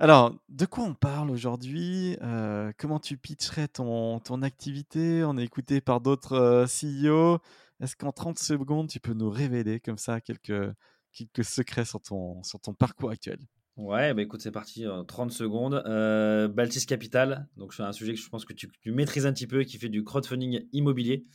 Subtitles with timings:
[0.00, 2.16] Alors, de quoi on parle aujourd'hui?
[2.22, 5.24] Euh, Comment tu pitcherais ton, ton activité?
[5.24, 7.40] On est écouté par d'autres euh, CEO.
[7.80, 10.72] Est-ce qu'en 30 secondes, tu peux nous révéler comme ça quelques,
[11.12, 13.40] quelques secrets sur ton, sur parcours actuel?
[13.76, 15.82] Ouais, bah écoute, c'est parti, 30 secondes.
[15.86, 19.48] Euh, Baltis Capital, donc c'est un sujet que je pense que tu, maîtrises un petit
[19.48, 21.26] peu, qui fait du crowdfunding immobilier,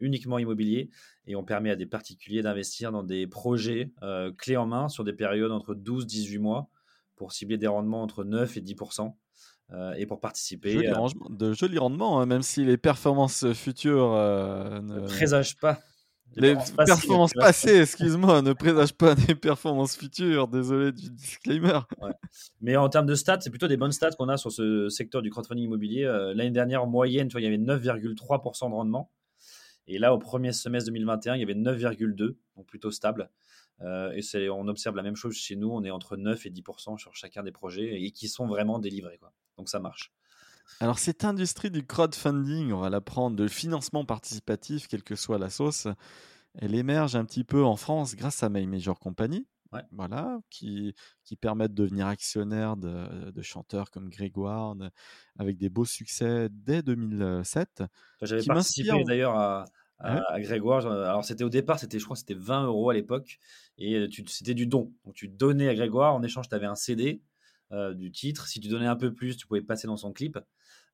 [0.00, 0.88] uniquement immobilier,
[1.26, 3.92] et on permet à des particuliers d'investir dans des projets
[4.38, 6.70] clés en main sur des périodes entre 12-18 mois
[7.16, 9.12] pour cibler des rendements entre 9 et 10%
[9.72, 10.92] euh, et pour participer.
[11.30, 15.80] de jolis rendements, hein, même si les performances futures euh, ne, présagent pas.
[16.34, 20.48] Les, performances, passées, excuse-moi, ne présagent pas des performances futures.
[20.48, 21.80] Désolé du disclaimer.
[22.60, 25.22] Mais en termes de stats, c'est plutôt des bonnes stats qu'on a sur ce secteur
[25.22, 26.04] du crowdfunding immobilier.
[26.04, 29.10] Euh, l'année dernière, en moyenne, tu vois, il y avait 9,3% de rendement.
[29.88, 33.30] Et là, au premier semestre 2021, il y avait 9,2%, donc plutôt stable.
[33.82, 36.98] Euh, et on observe la même chose chez nous, on est entre 9 et 10%
[36.98, 39.18] sur chacun des projets et qui sont vraiment délivrés.
[39.18, 39.32] Quoi.
[39.58, 40.12] Donc ça marche.
[40.80, 45.38] Alors cette industrie du crowdfunding, on va la prendre de financement participatif, quelle que soit
[45.38, 45.86] la sauce,
[46.54, 49.46] elle émerge un petit peu en France grâce à My Major Company.
[49.92, 54.74] Voilà, qui, qui permettent de devenir actionnaire de, de, chanteurs comme Grégoire,
[55.38, 57.82] avec des beaux succès dès 2007.
[58.22, 59.66] J'avais participé d'ailleurs à,
[59.98, 60.86] à, Grégoire.
[60.86, 63.38] Alors c'était au départ, c'était je crois c'était 20 euros à l'époque
[63.78, 64.92] et c'était du don.
[65.04, 67.22] Donc tu donnais à Grégoire en échange, tu avais un CD
[67.94, 68.46] du titre.
[68.46, 70.38] Si tu donnais un peu plus, tu pouvais passer dans son clip.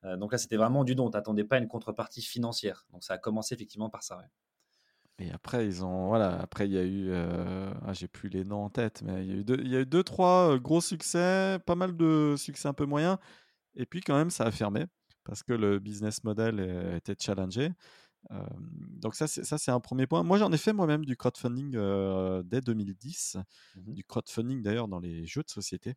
[0.04, 1.10] donc là c'était vraiment du don.
[1.10, 2.86] Tu n'attendais pas une contrepartie financière.
[2.92, 4.20] Donc ça a commencé effectivement par ça.
[5.18, 8.64] Et après ils ont voilà après il y a eu ah, j'ai plus les noms
[8.64, 10.80] en tête mais il y a eu deux, il y a eu deux trois gros
[10.80, 13.18] succès, pas mal de succès un peu moyens.
[13.74, 14.86] Et puis quand même ça a fermé
[15.24, 17.70] parce que le business model était challengé
[18.30, 20.22] donc ça, c'est, ça, c'est un premier point.
[20.22, 21.72] Moi, j'en ai fait moi-même du crowdfunding
[22.44, 23.36] dès 2010,
[23.76, 25.94] mmh du crowdfunding d'ailleurs dans les jeux de société,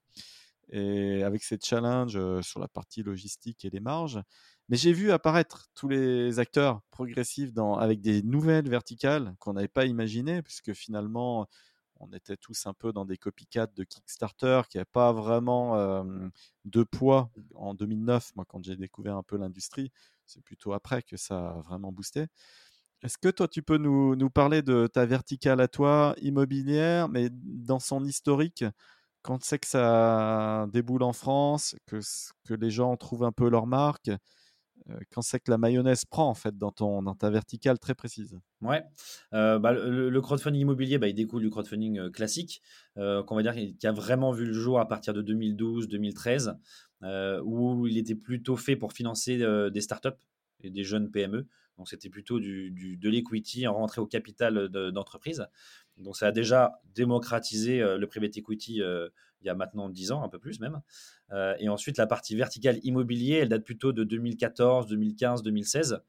[0.69, 4.19] et avec ces challenges sur la partie logistique et les marges.
[4.67, 9.67] Mais j'ai vu apparaître tous les acteurs progressifs dans, avec des nouvelles verticales qu'on n'avait
[9.67, 11.47] pas imaginées, puisque finalement,
[11.99, 16.03] on était tous un peu dans des copycats de Kickstarter qui n'avaient pas vraiment
[16.65, 19.91] de poids en 2009, moi, quand j'ai découvert un peu l'industrie
[20.25, 22.27] c'est plutôt après que ça a vraiment boosté.
[23.03, 27.79] Est-ce que toi, tu peux nous, parler de ta verticale à toi immobilière, mais dans
[27.79, 28.65] son historique,
[29.21, 31.99] quand c'est que ça déboule en France, que,
[32.55, 34.09] les gens trouvent un peu leur marque,
[35.11, 38.37] quand c'est que la mayonnaise prend en fait dans, ton, dans ta verticale très précise?
[38.61, 38.83] Ouais,
[39.33, 42.61] euh, bah, le, crowdfunding immobilier, bah, il découle du crowdfunding euh, classique,
[42.95, 46.55] qu'on va dire qui a vraiment vu le jour à partir de 2012-2013.
[47.03, 50.09] Euh, où il était plutôt fait pour financer euh, des startups
[50.63, 51.45] et des jeunes PME.
[51.77, 55.45] Donc c'était plutôt du, de l'equity en rentrée au capital d'entreprise.
[55.97, 58.81] Donc ça a déjà démocratisé euh, le private equity
[59.45, 60.81] il y a maintenant 10 ans, un peu plus même.
[61.59, 66.01] et ensuite la partie verticale immobilier, elle date plutôt de 2014, 2015, 2016,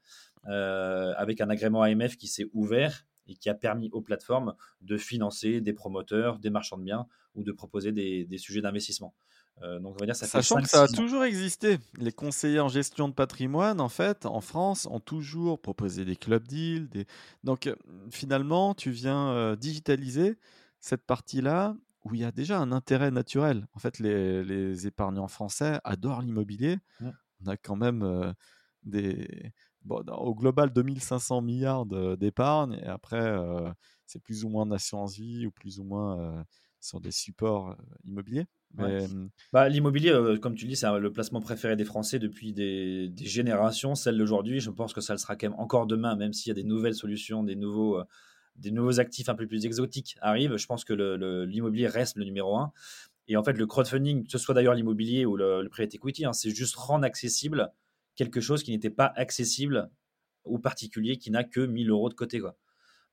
[0.43, 5.61] avec un agrément AMF qui s'est ouvert et qui a permis aux plateformes de financer
[5.61, 9.13] des promoteurs, des marchands de biens ou de proposer des, des sujets d'investissement.
[9.63, 11.79] Euh, donc on va dire ça Sachant que ça a toujours existé.
[11.97, 16.47] Les conseillers en gestion de patrimoine, en fait, en France, ont toujours proposé des club
[16.47, 16.89] deals.
[16.89, 17.05] Des...
[17.43, 17.75] Donc euh,
[18.11, 20.37] finalement, tu viens euh, digitaliser
[20.79, 21.75] cette partie-là
[22.09, 23.67] où il y a déjà un intérêt naturel.
[23.73, 26.77] En fait, les, les épargnants français adorent l'immobilier.
[26.99, 27.09] Mmh.
[27.43, 28.33] On a quand même
[28.83, 29.51] des...
[29.83, 31.85] Bon, au global 2500 milliards
[32.17, 33.37] d'épargne et après
[34.05, 36.43] c'est plus ou moins d'assurance vie ou plus ou moins
[36.79, 38.47] sur des supports immobiliers.
[39.53, 43.95] Bah, L'immobilier, comme tu dis, c'est le placement préféré des Français depuis des, générations.
[43.95, 46.51] Celle d'aujourd'hui, je pense que ça le sera quand même encore demain, même s'il y
[46.51, 48.01] a des nouvelles solutions, des nouveaux,
[48.57, 50.57] des nouveaux actifs un peu plus exotiques arrivent.
[50.57, 50.93] Je pense que
[51.45, 52.71] l'immobilier reste le numéro un.
[53.27, 56.33] Et en fait, le crowdfunding, que ce soit d'ailleurs l'immobilier ou le, private equity, hein,
[56.33, 57.71] c'est juste rendre accessible
[58.15, 59.89] quelque chose qui n'était pas accessible
[60.43, 62.41] aux particuliers qui n'a que 1000 euros de côté.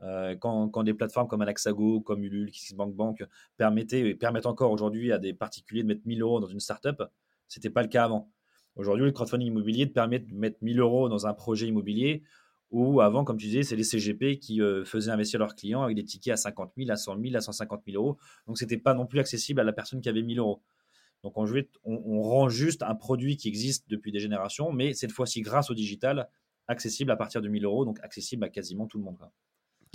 [0.02, 3.25] Euh, quand, des plateformes comme Anaxago, comme Ulule, KissBankBank
[3.56, 7.02] permettaient et permettent encore aujourd'hui à des particuliers de mettre 1000 euros dans une startup,
[7.49, 8.31] ce n'était pas le cas avant.
[8.76, 12.23] Aujourd'hui, le crowdfunding immobilier te permet de mettre 1000 euros dans un projet immobilier
[12.71, 15.97] où avant, comme tu disais, c'est les CGP qui euh, faisaient investir leurs clients avec
[15.97, 18.19] des tickets à 50 000, à 100 000, à 150 000 euros.
[18.47, 20.63] Donc, ce n'était pas non plus accessible à la personne qui avait 1000 euros.
[21.25, 21.47] Donc on,
[21.85, 25.75] on, rend juste un produit qui existe depuis des générations, mais cette fois-ci grâce au
[25.75, 26.29] digital,
[26.69, 29.17] accessible à partir de 1000 euros, donc accessible à quasiment tout le monde.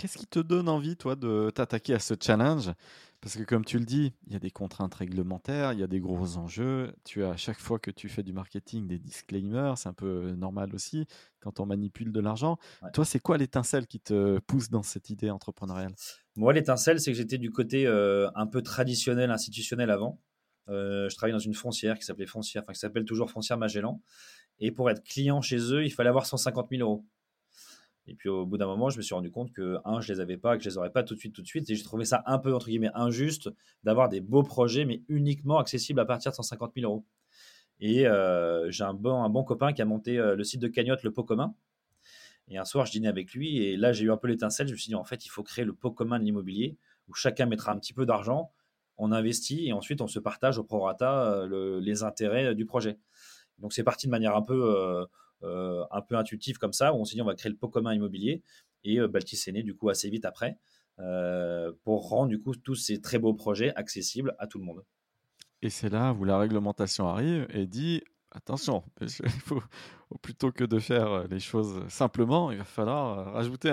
[0.00, 2.70] Qu'est-ce qui te donne envie, toi, de t'attaquer à ce challenge?
[3.20, 5.86] Parce que, comme tu le dis, il y a des contraintes réglementaires, il y a
[5.86, 6.94] des gros enjeux.
[7.04, 10.30] Tu as à chaque fois que tu fais du marketing des disclaimers, c'est un peu
[10.30, 11.06] normal aussi
[11.40, 12.56] quand on manipule de l'argent.
[12.94, 15.94] Toi, c'est quoi l'étincelle qui te pousse dans cette idée entrepreneuriale?
[16.34, 20.18] Moi, l'étincelle, c'est que j'étais du côté euh, un peu traditionnel, institutionnel avant.
[20.70, 24.00] Euh, je travaillais dans une foncière qui s'appelait Foncière, enfin qui s'appelle toujours Foncière Magellan.
[24.60, 27.04] Et pour être client chez eux, il fallait avoir 150 000 euros.
[28.10, 30.18] Et puis au bout d'un moment, je me suis rendu compte que, un, je les
[30.18, 31.70] avais pas, que je les aurais pas tout de suite, tout de suite.
[31.70, 33.48] Et j'ai trouvé ça un peu, entre guillemets, injuste
[33.84, 37.04] d'avoir des beaux projets, mais uniquement accessibles à partir de 150 000 euros.
[37.78, 40.66] Et euh, j'ai un bon, un bon copain qui a monté euh, le site de
[40.66, 41.54] cagnotte, le pot commun.
[42.48, 43.62] Et un soir, je dînais avec lui.
[43.62, 44.66] Et là, j'ai eu un peu l'étincelle.
[44.66, 46.76] Je me suis dit, en fait, il faut créer le pot commun de l'immobilier
[47.08, 48.50] où chacun mettra un petit peu d'argent,
[48.98, 52.98] on investit et ensuite on se partage au prorata euh, les intérêts du projet.
[53.58, 55.06] Donc c'est parti de manière un peu
[55.42, 57.94] un peu intuitif comme ça, où on s'est dit on va créer le pot commun
[57.94, 58.42] immobilier.
[58.84, 60.58] Et euh, Baltis est né du coup assez vite après
[60.98, 64.84] euh, pour rendre du coup tous ces très beaux projets accessibles à tout le monde.
[65.62, 68.82] Et c'est là où la réglementation arrive et dit attention,
[69.44, 69.62] faut,
[70.22, 73.70] plutôt que de faire les choses simplement, il va falloir rajouter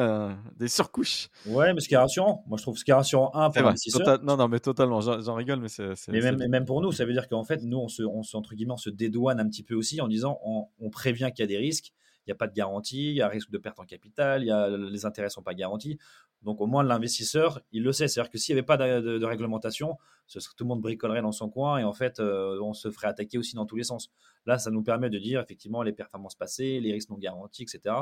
[0.55, 1.29] des surcouches.
[1.45, 3.63] Ouais, mais ce qui est rassurant, moi je trouve ce qui est rassurant, un, pour
[3.63, 4.23] l'investisseur.
[4.23, 5.93] non, non, mais totalement, j'en rigole, mais c'est.
[6.09, 8.35] Mais même, même, pour nous, ça veut dire qu'en fait, nous, on se, on se,
[8.37, 11.43] entre guillemets, on se dédouane un petit peu aussi en disant on, on prévient qu'il
[11.43, 11.93] y a des risques,
[12.27, 14.51] n'y a pas de garantie, il y a risque de perte en capital, il y
[14.51, 15.97] a, les intérêts sont pas garantis.
[16.43, 18.07] Donc au moins l'investisseur, il le sait.
[18.07, 19.97] C'est-à-dire que s'il n'y avait pas de, réglementation,
[20.27, 22.91] ce serait, tout le monde bricolerait dans son coin et en fait, euh, on se
[22.91, 24.11] ferait attaquer aussi dans tous les sens.
[24.45, 27.95] Là, ça nous permet de dire effectivement les performances passées, les risques non garantis, etc.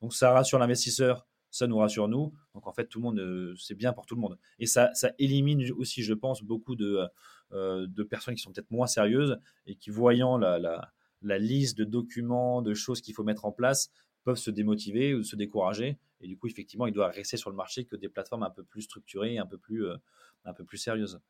[0.00, 2.32] Donc ça rassure l'investisseur, ça nous rassure nous.
[2.54, 4.38] Donc en fait, tout le monde, euh, c'est bien pour tout le monde.
[4.58, 7.06] Et ça, ça élimine aussi, je pense, beaucoup de,
[7.52, 10.92] euh, de personnes qui sont peut-être moins sérieuses et qui, voyant la,
[11.22, 13.90] la liste de documents, de choses qu'il faut mettre en place,
[14.24, 15.98] peuvent se démotiver ou se décourager.
[16.20, 18.64] Et du coup, effectivement, il doit rester sur le marché que des plateformes un peu
[18.64, 19.96] plus structurées, un peu plus, euh,
[20.44, 21.20] un peu plus sérieuses.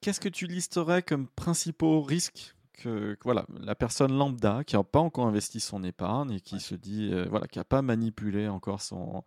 [0.00, 4.98] Qu'est-ce que tu listerais comme principaux risques que, voilà, la personne lambda qui n'a pas
[4.98, 8.82] encore investi son épargne et qui se dit, euh, voilà, qui n'a pas manipulé encore
[8.82, 9.24] son,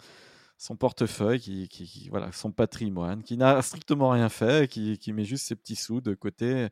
[0.57, 5.25] son portefeuille, qui, qui, voilà, son patrimoine, qui n'a strictement rien fait, qui, qui met
[5.25, 6.67] juste ses petits sous de côté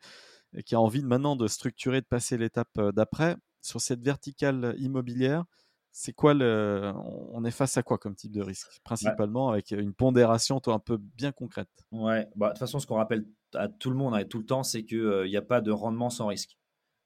[0.66, 5.46] qui a envie maintenant de structurer, de passer l'étape d'après, sur cette verticale immobilière,
[5.92, 6.94] c'est quoi le.
[7.32, 8.80] On est face à quoi comme type de risque?
[8.84, 11.70] Principalement avec une pondération toi, un peu bien concrète.
[11.92, 14.38] Ouais, bah, de toute façon, ce qu'on rappelle à tout le monde hein, et tout
[14.38, 16.56] le temps, c'est qu'il n'y a pas de rendement sans risque.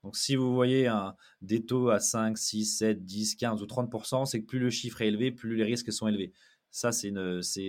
[0.04, 0.92] Donc, si vous voyez
[1.42, 5.02] des taux à 5, 6, 7, 10, 15 ou 30%, c'est que plus le chiffre
[5.02, 6.34] est élevé, plus les risques sont élevés.
[6.70, 7.14] Ça, c'est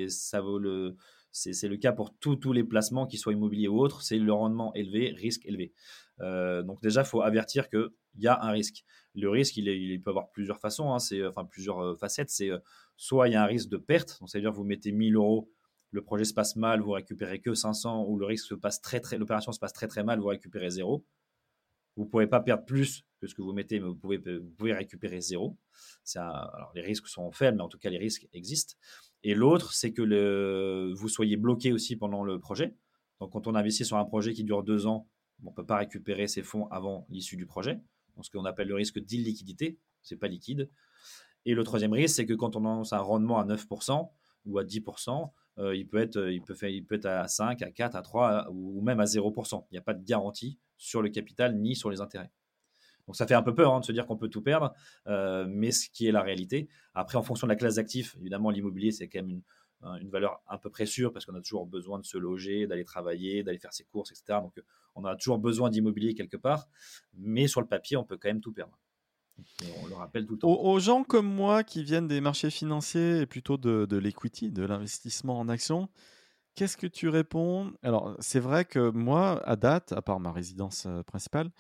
[0.09, 0.97] ça vaut le,
[1.33, 4.03] c'est le cas pour tous les placements, qu'ils soient immobiliers ou autres.
[4.03, 5.73] C'est le rendement élevé, risque élevé.
[6.21, 8.85] Euh, donc déjà, il faut avertir qu'il y a un risque.
[9.15, 10.99] Le risque, il, il peut avoir plusieurs façons, hein,
[11.29, 12.31] enfin plusieurs euh, facettes.
[12.31, 12.59] C'est euh,
[12.97, 15.51] soit il y a un risque de perte, donc c'est-à-dire vous mettez 1000 euros,
[15.91, 19.01] le projet se passe mal, vous récupérez que 500, ou le risque se passe très
[19.19, 21.05] l'opération se passe très très mal, vous récupérez zéro.
[21.97, 25.21] Vous ne pouvez pas perdre plus que ce que vous mettez, mais vous pouvez, récupérer
[25.21, 25.59] zéro.
[26.75, 28.75] les risques sont faibles, mais en tout cas les risques existent.
[29.25, 32.75] Et l'autre, c'est que le, vous soyez bloqué aussi pendant le projet.
[33.21, 35.09] Donc, quand on investit sur un projet qui dure deux ans,
[35.45, 37.81] on ne peut pas récupérer ses fonds avant l'issue du projet.
[38.17, 40.69] Donc, ce qu'on appelle le risque d'illiquidité, c'est pas liquide.
[41.45, 44.11] Et le troisième risque, c'est que quand on annonce un rendement à 9%
[44.47, 47.63] ou à 10%, euh, il, peut être, il, peut faire, il peut être à 5,
[47.63, 49.67] à 4, à 3 ou même à 0%.
[49.71, 52.31] Il n'y a pas de garantie sur le capital ni sur les intérêts.
[53.13, 54.73] Donc ça fait un peu peur hein, de se dire qu'on peut tout perdre,
[55.07, 56.71] euh, mais ce qui est la réalité.
[56.95, 59.43] Après, en fonction de la classe d'actifs, évidemment, l'immobilier, c'est quand même
[60.01, 62.85] une, valeur à peu près sûre parce qu'on a toujours besoin de se loger, d'aller
[62.85, 64.39] travailler, d'aller faire ses courses, etc.
[64.41, 64.55] Donc
[64.95, 66.69] on a toujours besoin d'immobilier quelque part,
[67.13, 68.79] mais sur le papier, on peut quand même tout perdre.
[69.83, 70.49] on le rappelle tout le temps.
[70.49, 74.65] Aux, gens comme moi qui viennent des marchés financiers et plutôt de, de l'equity, de
[74.65, 75.91] l'investissement en actions,
[76.55, 77.73] Qu'est-ce que tu réponds?
[77.83, 81.51] Alors, c'est vrai que moi, à date, à part ma résidence euh, principale,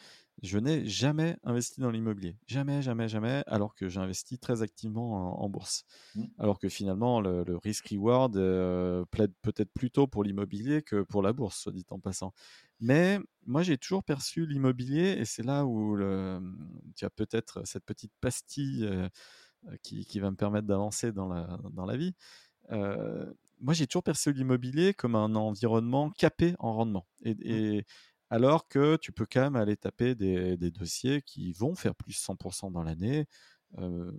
[0.42, 2.36] je n'ai jamais investi dans l'immobilier.
[2.46, 5.84] Jamais, jamais, jamais, alors que j'investis très activement en, bourse.
[6.14, 6.24] Mmh.
[6.38, 11.58] Alors que finalement, le, risk-reward euh, plaide peut-être plutôt pour l'immobilier que pour la bourse,
[11.58, 12.32] soit dit en passant.
[12.80, 16.40] Mais moi, j'ai toujours perçu l'immobilier, et c'est là où le,
[16.96, 19.08] tu as peut-être cette petite pastille euh,
[19.82, 22.14] qui, qui, va me permettre d'avancer dans la, dans la vie.
[22.70, 27.06] Euh, moi, j'ai toujours perçu l'immobilier comme un environnement capé en rendement.
[27.24, 27.38] Et, mmh.
[27.44, 27.86] et,
[28.32, 32.72] alors que tu peux quand même aller taper des, dossiers qui vont faire plus 100%
[32.72, 33.26] dans l'année.
[33.78, 34.10] Euh,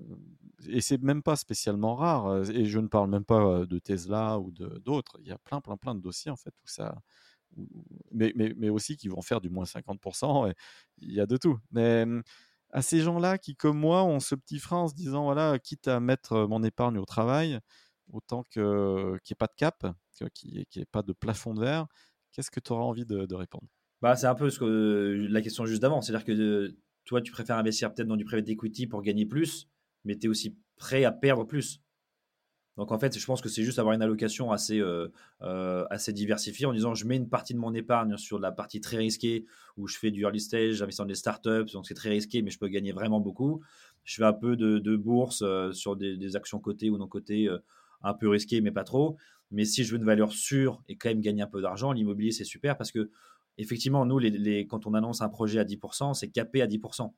[0.67, 2.43] et c'est même pas spécialement rare.
[2.51, 5.17] Et je ne parle même pas de Tesla ou d'autres.
[5.22, 6.96] Il y a plein, plein, plein de dossiers en fait où ça,
[8.12, 10.51] mais, aussi qui vont faire du moins 50%.
[10.51, 10.53] Et
[11.00, 11.58] il y a de tout.
[11.72, 12.05] Mais
[12.72, 15.88] à ces gens-là qui, comme moi, ont ce petit frein en se disant voilà, quitte
[15.88, 17.60] à mettre mon épargne au travail,
[18.12, 19.88] autant qu'il n'y ait pas de cap,
[20.36, 21.88] qu'il n'y ait pas de plafond de verre,
[22.32, 23.67] qu'est-ce que tu auras envie de, répondre?
[24.03, 26.01] Bah, C'est un peu ce que, la question juste d'avant.
[26.01, 29.69] C'est-à-dire que toi, tu préfères investir peut-être dans du private equity pour gagner plus,
[30.03, 31.81] mais tu es aussi prêt à perdre plus.
[32.75, 35.07] Donc en fait, je pense que c'est juste avoir une allocation assez, euh,
[35.43, 38.81] euh, assez diversifiée en disant je mets une partie de mon épargne sur la partie
[38.81, 39.45] très risquée
[39.77, 42.50] où je fais du early stage, j'investis dans des startups, donc c'est très risqué, mais
[42.50, 43.62] je peux gagner vraiment beaucoup.
[44.05, 47.48] Je fais un peu de, bourse euh, sur des, actions cotées ou non cotées,
[48.01, 49.17] un peu risquées, mais pas trop.
[49.51, 52.31] Mais si je veux une valeur sûre et quand même gagner un peu d'argent, l'immobilier
[52.31, 53.12] c'est super parce que
[53.57, 54.19] effectivement, nous,
[54.69, 57.12] quand on annonce un projet à 10%, c'est capé à 10%.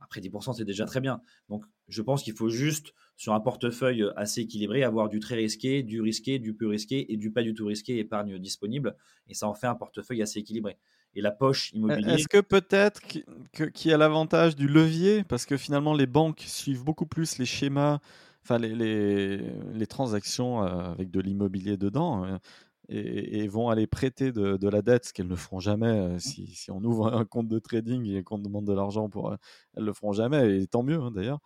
[0.00, 1.20] Après 10%, c'est déjà très bien.
[1.48, 5.82] Donc, je pense qu'il faut juste, sur un portefeuille assez équilibré, avoir du très risqué,
[5.82, 8.94] du risqué, du peu risqué et du pas du tout risqué épargne disponible.
[9.26, 10.76] Et ça en fait un portefeuille assez équilibré.
[11.14, 12.14] Et la poche immobilière.
[12.14, 15.24] Est-ce que peut-être qu'il y a l'avantage du levier?
[15.24, 18.00] Parce que finalement, les banques suivent beaucoup plus les schémas,
[18.42, 19.38] enfin les,
[19.72, 22.38] les, transactions euh, avec de l'immobilier dedans.
[22.88, 25.86] Et, vont aller prêter de, la dette, ce qu'elles ne feront jamais.
[25.86, 29.32] Euh, si, si, on ouvre un compte de trading et qu'on demande de l'argent pour,
[29.32, 29.36] euh,
[29.76, 31.40] elles le feront jamais, et tant mieux hein, d'ailleurs.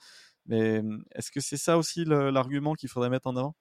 [0.46, 0.82] Mais
[1.14, 3.54] est-ce que c'est ça aussi l'argument qu'il faudrait mettre en avant?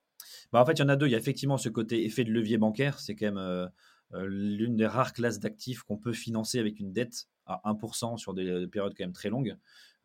[0.51, 1.07] Bah En fait, il y en a deux.
[1.07, 2.99] Il y a effectivement ce côté effet de levier bancaire.
[2.99, 3.67] C'est quand même euh,
[4.13, 8.67] l'une des rares classes d'actifs qu'on peut financer avec une dette à 1% sur des,
[8.67, 9.55] périodes quand même très longues.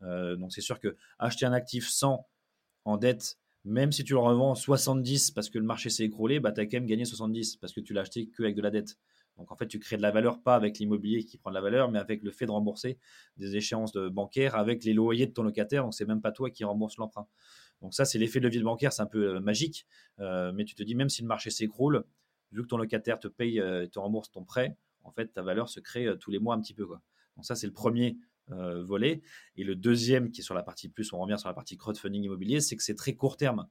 [0.01, 2.27] donc c'est sûr que acheter un actif sans
[2.83, 6.51] en dette même si tu le revends 70 parce que le marché s'est écroulé, bah,
[6.51, 8.97] tu as quand même gagné 70 parce que tu l'as acheté qu'avec de la dette.
[9.37, 11.61] Donc en fait, tu crées de la valeur pas avec l'immobilier qui prend de la
[11.61, 12.99] valeur, mais avec le fait de rembourser
[13.37, 15.83] des échéances de bancaires avec les loyers de ton locataire.
[15.83, 17.27] Donc c'est même pas toi qui rembourse l'emprunt.
[17.81, 19.85] Donc ça, c'est l'effet de levier bancaire, c'est un peu euh, magique.
[20.19, 22.05] Euh, mais tu te dis, même si le marché s'écroule,
[22.51, 25.41] vu que ton locataire te paye euh, et te rembourse ton prêt, en fait, ta
[25.41, 26.87] valeur se crée tous les mois un petit peu.
[27.35, 28.17] Donc ça, c'est le premier
[28.51, 29.15] euh.
[29.55, 32.23] Et le deuxième, qui est sur la partie plus, on revient sur la partie crowdfunding
[32.23, 33.67] immobilier, c'est que c'est très court terme.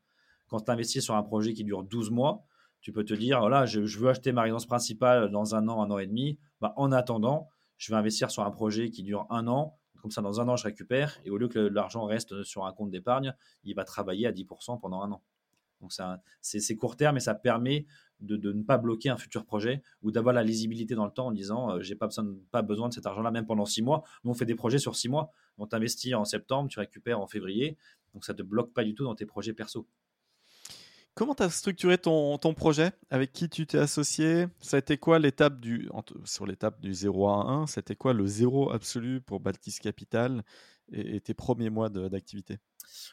[0.49, 2.45] Quand tu investis sur un projet qui dure 12 mois,
[2.81, 5.90] tu peux te dire, voilà, je, veux acheter ma résidence principale dans un an, un
[5.90, 6.38] an et demi.
[6.61, 9.78] Bah, en attendant, je vais investir sur un projet qui dure un an.
[10.02, 11.19] Comme ça, dans un an, je récupère.
[11.25, 14.78] Et au lieu que l'argent reste sur un compte d'épargne, il va travailler à 10%
[14.81, 15.23] pendant un an.
[15.81, 15.93] Donc
[16.40, 17.87] c'est court terme et ça permet
[18.21, 21.33] de, ne pas bloquer un futur projet ou d'avoir la lisibilité dans le temps en
[21.33, 24.02] disant euh, j'ai pas besoin, pas besoin de cet argent-là même pendant six mois.
[24.25, 25.30] Nous on fait des projets sur six mois.
[25.59, 27.76] On t'investit en septembre, tu récupères en février.
[28.12, 29.87] Donc ça te bloque pas du tout dans tes projets perso.
[31.14, 32.90] Comment tu as structuré ton, ton, projet?
[33.09, 34.47] Avec qui tu t'es associé?
[34.61, 35.88] Ça a été quoi l'étape du
[36.25, 40.42] sur l'étape du 0 à 1 C'était quoi le zéro absolu pour Baltis Capital
[40.92, 42.59] et, tes premiers mois d'activité?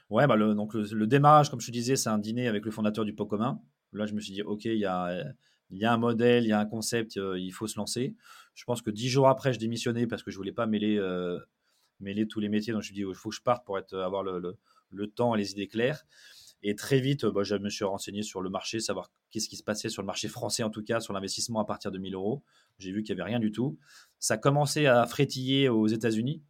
[0.10, 2.72] Ouais, bah le, donc le, démarrage, comme je te disais, c'est un dîner avec le
[2.72, 3.62] fondateur du pot commun.
[3.94, 5.34] Là, je me suis dit, OK, il y a,
[5.82, 8.16] un modèle, il y a un concept, euh, il faut se lancer.
[8.54, 11.40] Je pense que dix jours après, je démissionnais parce que je voulais pas mêler, euh,
[12.00, 12.74] mêler tous les métiers.
[12.74, 14.58] Donc, je me suis dit, il faut que je parte pour avoir le,
[14.90, 16.06] le, temps et les idées claires.
[16.64, 19.64] Et très vite, bah, je me suis renseigné sur le marché, savoir qu'est-ce qui se
[19.64, 22.44] passait sur le marché français, en tout cas, sur l'investissement à partir de 1000 euros.
[22.78, 23.80] J'ai vu qu'il n'y avait rien du tout.
[24.20, 26.44] Ça commençait à frétiller aux États-Unis.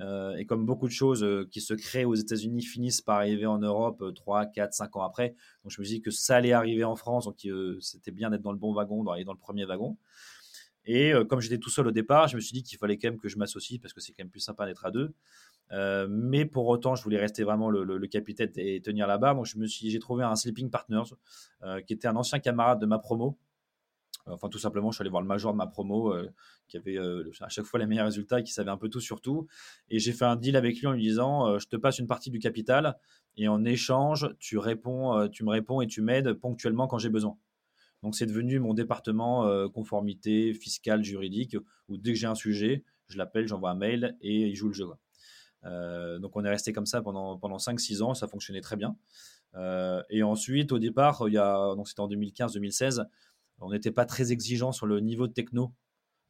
[0.00, 3.46] Euh, et comme beaucoup de choses euh, qui se créent aux États-Unis finissent par arriver
[3.46, 6.52] en Europe 3, 4, 5 ans après, donc je me suis dit que ça allait
[6.52, 9.38] arriver en France, donc euh, c'était bien d'être dans le bon wagon, d'aller dans le
[9.38, 9.96] premier wagon.
[10.86, 13.18] Et comme j'étais tout seul au départ, je me suis dit qu'il fallait quand même
[13.18, 15.12] que je m'associe parce que c'est quand même plus sympa d'être à deux.
[16.08, 19.34] mais pour autant, je voulais rester vraiment le, capitaine et tenir la barre.
[19.34, 21.14] Donc j'ai trouvé un sleeping partners
[21.86, 23.38] qui était un ancien camarade de ma promo
[24.26, 26.28] Enfin, tout simplement, je suis allé voir le major de ma promo euh,
[26.68, 29.00] qui avait euh, à chaque fois les meilleurs résultats et qui savait un peu tout
[29.00, 29.46] sur tout.
[29.88, 32.06] Et j'ai fait un deal avec lui en lui disant euh, Je te passe une
[32.06, 32.98] partie du capital
[33.36, 37.38] et en échange, tu, réponds, tu me réponds et tu m'aides ponctuellement quand j'ai besoin.
[38.02, 41.56] Donc, c'est devenu mon département conformité fiscale, juridique,
[41.88, 44.74] où dès que j'ai un sujet, je l'appelle, j'envoie un mail et il joue le
[44.74, 44.86] jeu.
[46.18, 48.96] donc, on est resté comme ça pendant, pendant 5-6 ans, ça fonctionnait très bien.
[50.10, 53.06] et ensuite, au départ, il y a, c'était en 2015-2016,
[53.60, 55.72] on n'était pas très exigeant sur le niveau de techno,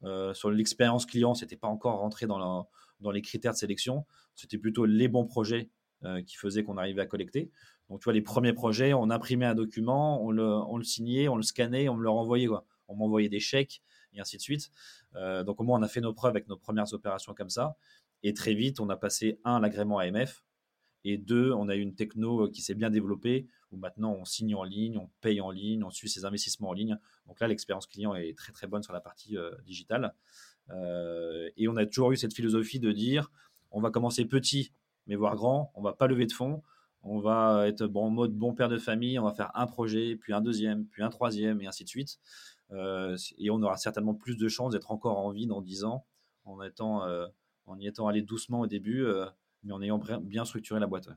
[0.03, 2.67] euh, sur l'expérience client, c'était pas encore rentré dans,
[3.11, 4.05] les critères de sélection.
[4.35, 5.69] C'était plutôt les bons projets
[6.03, 7.51] euh, qui faisaient qu'on arrivait à collecter.
[7.89, 11.43] Donc, tu vois, les premiers projets, on imprimait un document, on le, signait, on le
[11.43, 12.47] scannait, on me le renvoyait.
[12.87, 13.81] On m'envoyait des chèques
[14.13, 14.71] et ainsi de suite.
[15.15, 17.75] Euh, donc, au moins, on a fait nos preuves avec nos premières opérations comme ça.
[18.23, 20.43] Et très vite, on a passé, un, l'agrément AMF,
[21.03, 24.55] et deux, on a eu une techno qui s'est bien développée, où maintenant on signe
[24.55, 26.97] en ligne, on paye en ligne, on suit ses investissements en ligne.
[27.27, 30.13] Donc là, l'expérience client est très très bonne sur la partie euh, digitale.
[30.69, 33.31] Euh, et on a toujours eu cette philosophie de dire,
[33.71, 34.73] on va commencer petit,
[35.07, 36.61] mais voir grand, on va pas lever de fonds,
[37.03, 40.33] on va être en mode bon père de famille, on va faire un projet, puis
[40.33, 42.19] un deuxième, puis un troisième, et ainsi de suite.
[42.71, 46.05] et on aura certainement plus de chances d'être encore en vie dans 10 ans
[46.45, 46.61] en
[47.79, 49.05] y étant allé doucement au début,
[49.63, 51.09] mais en ayant bien structuré la boîte.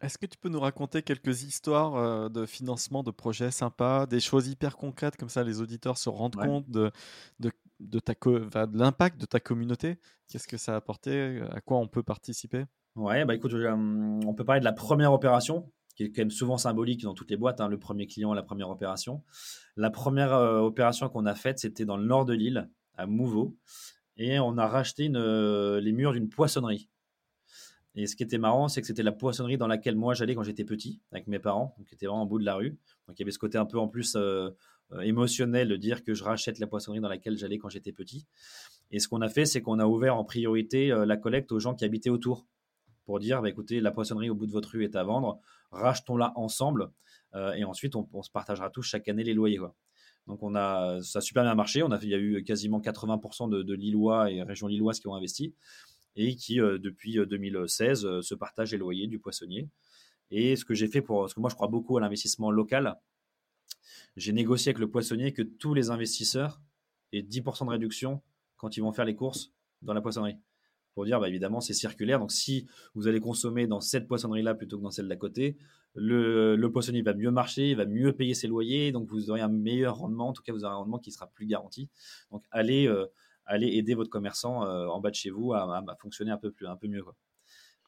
[0.00, 4.46] Est-ce que tu peux nous raconter quelques histoires de financement de projets sympas, des choses
[4.46, 6.92] hyper concrètes, comme ça les auditeurs se rendent compte de,
[7.40, 9.98] de, de, de l'impact de ta communauté?
[10.28, 11.40] Qu'est-ce que ça a apporté?
[11.50, 12.64] À quoi on peut participer?
[12.94, 16.58] Ouais, bah écoute, on peut parler de la première opération, qui est quand même souvent
[16.58, 19.24] symbolique dans toutes les boîtes, hein, le premier client, la première opération.
[19.74, 23.56] La première opération qu'on a faite, c'était dans le nord de l'île, à Mouveau,
[24.16, 26.88] et on a racheté les murs d'une poissonnerie.
[27.98, 30.44] Et ce qui était marrant, c'est que c'était la poissonnerie dans laquelle moi j'allais quand
[30.44, 32.78] j'étais petit, avec mes parents, qui était vraiment au bout de la rue.
[33.08, 34.50] Donc il y avait ce côté un peu en plus euh,
[34.92, 38.24] euh, émotionnel de dire que je rachète la poissonnerie dans laquelle j'allais quand j'étais petit.
[38.92, 41.58] Et ce qu'on a fait, c'est qu'on a ouvert en priorité euh, la collecte aux
[41.58, 42.46] gens qui habitaient autour
[43.04, 45.40] pour dire bah, écoutez, la poissonnerie au bout de votre rue est à vendre,
[45.72, 46.92] rachetons-la ensemble.
[47.56, 49.58] et ensuite, on, se partagera tous chaque année les loyers.
[50.28, 51.82] Donc ça a super bien marché.
[52.02, 55.52] Il y a eu quasiment 80% de, de Lillois et régions lilloises qui ont investi
[56.18, 59.68] et qui, euh, depuis 2016, euh, euh, se partagent les loyers du poissonnier.
[60.30, 62.96] Et ce que j'ai fait pour, parce que moi je crois beaucoup à l'investissement local,
[64.16, 66.60] j'ai négocié avec le poissonnier que tous les investisseurs
[67.12, 68.20] aient 10% de réduction
[68.56, 70.36] quand ils vont faire les courses dans la poissonnerie.
[70.94, 72.18] Pour dire, bah, évidemment, c'est circulaire.
[72.18, 75.56] Donc, si vous allez consommer dans cette poissonnerie-là plutôt que dans celle d'à côté,
[75.94, 78.90] le, le, poissonnier va mieux marcher, il va mieux payer ses loyers.
[78.90, 80.28] Donc, vous aurez un meilleur rendement.
[80.28, 81.88] En tout cas, vous aurez un rendement qui sera plus garanti.
[82.32, 82.92] Donc, allez,
[83.48, 86.66] allez aider votre commerçant euh, en bas de chez vous à, fonctionner un peu, plus,
[86.66, 87.02] un peu mieux.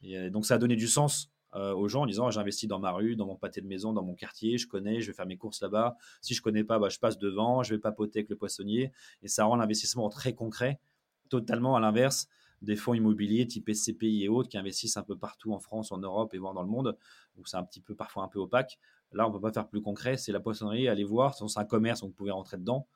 [0.02, 2.78] Et euh, donc ça a donné du sens euh, aux gens en disant j'investis dans
[2.78, 5.26] ma rue, dans mon pâté de maison, dans mon quartier, je connais, je vais faire
[5.26, 5.96] mes courses là-bas.
[6.22, 9.28] Si je connais pas, bah, je passe devant, je vais papoter avec le poissonnier et
[9.28, 10.80] ça rend l'investissement très concret,
[11.28, 12.28] totalement à l'inverse
[12.62, 15.98] des fonds immobiliers type SCPI et autres qui investissent un peu partout en France, en
[15.98, 16.96] Europe et voire dans le monde
[17.38, 18.78] où c'est un petit peu parfois un peu opaque.
[19.12, 22.00] Là, on peut pas faire plus concret, c'est la poissonnerie, allez voir, c'est un commerce,
[22.00, 22.86] donc vous pouvez rentrer dedans.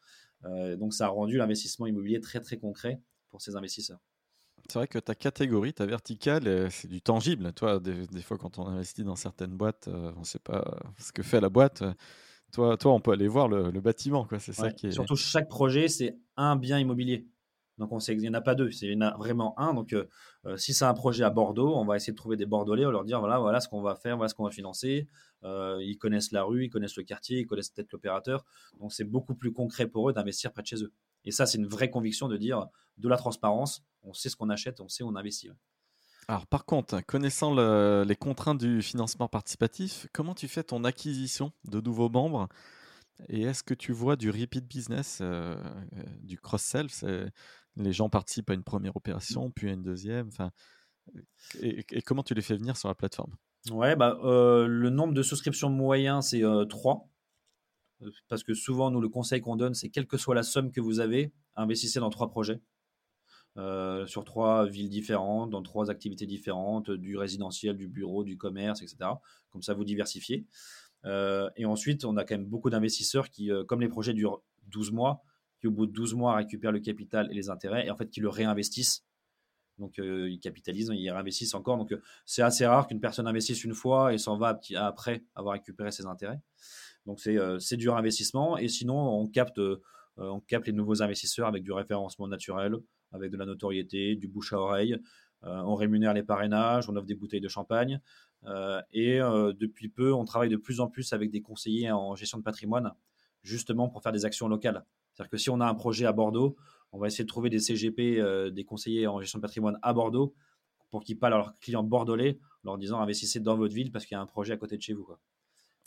[0.47, 4.01] Euh, donc ça a rendu l'investissement immobilier très très concret pour ces investisseurs.
[4.69, 7.53] C'est vrai que ta catégorie, ta verticale, euh, c'est du tangible.
[7.53, 11.13] Toi, des, fois, quand on investit dans certaines boîtes, euh, on ne sait pas ce
[11.13, 11.83] que fait la boîte.
[12.53, 14.25] Toi, toi on peut aller voir le, bâtiment.
[14.25, 14.39] Quoi.
[14.39, 14.93] C'est ça qui est...
[14.93, 17.27] Surtout, chaque projet, c'est un bien immobilier.
[17.79, 19.75] Donc, on sait qu'il n'y en a pas deux, il y en a vraiment un.
[19.75, 19.95] Donc,
[20.57, 23.05] si c'est un projet à Bordeaux, on va essayer de trouver des Bordelais, on leur
[23.05, 25.09] dire voilà, ce qu'on va faire, voilà ce qu'on va financer.
[25.45, 28.45] Euh, ils connaissent la rue, ils connaissent le quartier, ils connaissent peut-être l'opérateur.
[28.81, 30.93] Donc c'est beaucoup plus concret pour eux d'investir près de chez eux.
[31.25, 32.67] Et ça, c'est une vraie conviction de dire
[32.99, 35.51] de la transparence, on sait ce qu'on achète, on sait où on investit.
[36.29, 37.55] Alors par contre, connaissant
[38.05, 42.49] les contraintes du financement participatif, comment tu fais ton acquisition de nouveaux membres?
[43.29, 45.55] Et est-ce que tu vois du repeat business, euh,
[45.97, 46.89] euh, du cross-sell?
[47.77, 50.31] Les gens participent à une première opération, puis à une deuxième.
[51.61, 53.37] et comment tu les fais venir sur la plateforme?
[53.71, 57.09] Ouais, bah, euh, le nombre de souscriptions moyen, c'est 3.
[58.03, 60.71] Euh, parce que souvent, nous, le conseil qu'on donne, c'est quelle que soit la somme
[60.71, 62.61] que vous avez, investissez dans trois projets.
[63.57, 68.83] Euh, sur trois villes différentes, dans trois activités différentes, du résidentiel, du bureau, du commerce,
[68.83, 69.11] etc.
[69.51, 70.47] Comme ça, vous diversifiez.
[71.05, 75.23] et ensuite, on a quand même beaucoup d'investisseurs qui, comme les projets durent 12 mois,
[75.67, 78.21] au bout de 12 mois récupèrent le capital et les intérêts, et en fait qui
[78.21, 79.05] le réinvestissent
[79.79, 81.77] donc euh, ils capitalisent, ils réinvestissent encore.
[81.79, 85.55] Donc euh, c'est assez rare qu'une personne investisse une fois et s'en va après avoir
[85.55, 86.41] récupéré ses intérêts.
[87.07, 88.57] Donc c'est euh, du investissement.
[88.57, 89.61] Et sinon, on capte,
[90.17, 92.77] on capte les nouveaux investisseurs avec du référencement naturel,
[93.13, 94.97] avec de la notoriété, du bouche à oreille.
[95.43, 98.01] on rémunère les parrainages, on offre des bouteilles de champagne.
[98.93, 102.45] et depuis peu, on travaille de plus en plus avec des conseillers en gestion de
[102.45, 102.93] patrimoine,
[103.43, 104.85] justement pour faire des actions locales.
[105.15, 106.57] C'est-à-dire que si on a un projet à Bordeaux,
[106.93, 109.93] on va essayer de trouver des CGP, euh, des conseillers en gestion de patrimoine à
[109.93, 110.35] Bordeaux,
[110.91, 114.15] pour qu'ils parlent à leurs clients bordelais, leur disant investissez dans votre ville parce qu'il
[114.15, 115.07] y a un projet à côté de chez vous.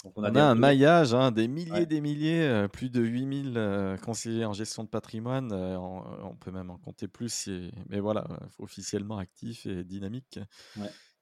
[0.04, 3.98] Donc on a, un maillage, hein, des milliers des milliers, euh, plus de 8000 euh,
[3.98, 5.52] conseillers en gestion de patrimoine.
[5.54, 7.50] On, peut même en compter plus,
[7.90, 8.28] mais voilà,
[8.60, 10.40] officiellement actif et dynamique.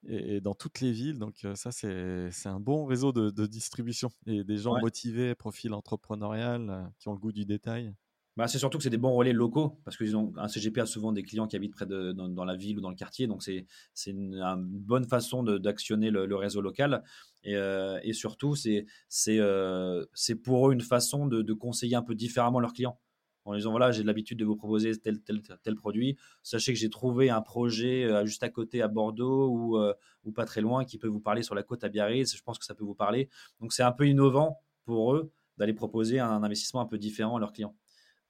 [0.07, 1.19] Et, dans toutes les villes.
[1.19, 4.09] Donc ça, c'est un bon réseau de, distribution.
[4.27, 7.93] Et des gens motivés, profil entrepreneurial, qui ont le goût du détail.
[8.37, 11.23] Bah, c'est surtout que c'est des bons relais locaux, parce qu'un CGP a souvent des
[11.23, 13.65] clients qui habitent près de, dans, la ville ou dans le quartier, donc c'est
[14.07, 17.01] une, une, bonne façon d'actionner le, réseau local.
[17.43, 18.85] Et, euh, et surtout, c'est
[19.29, 20.05] euh,
[20.43, 22.99] pour eux une façon de, de, conseiller un peu différemment leurs clients.
[23.45, 26.17] En disant, voilà, j'ai l'habitude de vous proposer tel, tel, tel produit.
[26.41, 30.31] Sachez que j'ai trouvé un projet euh, juste à côté à Bordeaux ou, euh, ou
[30.31, 32.35] pas très loin qui peut vous parler sur la côte à Biarritz.
[32.35, 33.29] Je pense que ça peut vous parler.
[33.61, 37.39] Donc c'est un peu innovant pour eux d'aller proposer un investissement un peu différent à
[37.39, 37.75] leurs clients.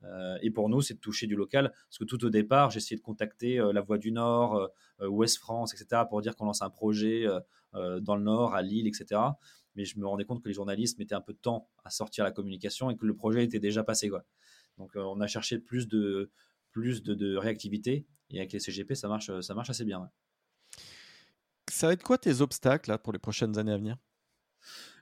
[0.03, 1.71] Euh, et pour nous, c'est de toucher du local.
[1.71, 4.69] Parce que tout au départ, j'ai essayé de contacter la Voix du Nord,
[5.01, 7.25] Ouest France, etc., pour dire qu'on lance un projet
[7.73, 9.19] dans le Nord, à Lille, etc.
[9.73, 12.23] mais je me rendais compte que les journalistes mettaient un peu de temps à sortir
[12.23, 14.09] la communication et que le projet était déjà passé.
[14.09, 14.23] Quoi.
[14.77, 16.31] Donc on a cherché plus de,
[16.71, 20.09] plus de, réactivité et avec les CGP, ça marche, ça marche assez bien.
[21.69, 23.97] Ça va être quoi tes obstacles là, pour les prochaines années à venir?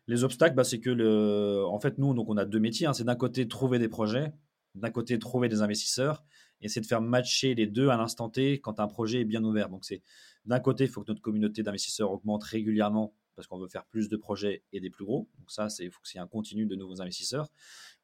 [0.08, 1.64] Les obstacles, bah, c'est que le...
[1.66, 2.88] en fait, nous, donc, on a deux métiers.
[2.88, 2.94] Hein.
[2.94, 4.34] C'est d'un côté trouver des projets,
[4.76, 6.24] d'un côté trouver des investisseurs,
[6.62, 9.44] et c'est de faire matcher les deux à l'instant T quand un projet est bien
[9.44, 9.70] ouvert.
[9.70, 10.02] Donc c'est
[10.46, 14.10] d'un côté, il faut que notre communauté d'investisseurs augmente régulièrement parce qu'on veut faire plus
[14.10, 15.28] de projets et des plus gros.
[15.40, 17.50] Donc ça, il faut que c'est un continu de nouveaux investisseurs.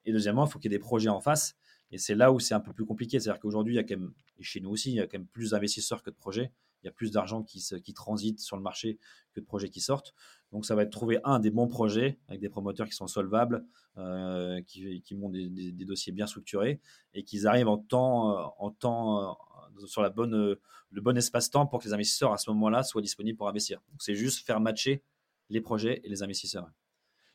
[0.05, 1.55] Et deuxièmement, il faut qu'il y ait des projets en face.
[1.91, 3.19] Et c'est là où c'est un peu plus compliqué.
[3.19, 5.17] C'est-à-dire qu'aujourd'hui, il y a quand même, et chez nous aussi, il y a quand
[5.17, 8.55] même plus d'investisseurs que de projets il y a plus d'argent qui, qui transite sur
[8.55, 8.97] le marché
[9.33, 10.13] que de projets qui sortent.
[10.51, 13.65] Donc ça va être trouver un des bons projets avec des promoteurs qui sont solvables,
[13.97, 16.79] euh, qui, qui des, dossiers bien structurés
[17.13, 19.37] et qu'ils arrivent en temps, euh, en temps
[19.77, 23.49] euh, sur le bon espace-temps pour que les investisseurs à ce moment-là soient disponibles pour
[23.49, 23.81] investir.
[23.91, 25.03] Donc c'est juste faire matcher
[25.49, 26.69] les projets et les investisseurs.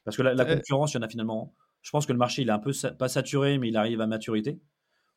[0.05, 1.55] Parce que la, concurrence, il y en a finalement.
[1.83, 4.07] Je pense que le marché, il est un peu pas saturé, mais il arrive à
[4.07, 4.61] maturité.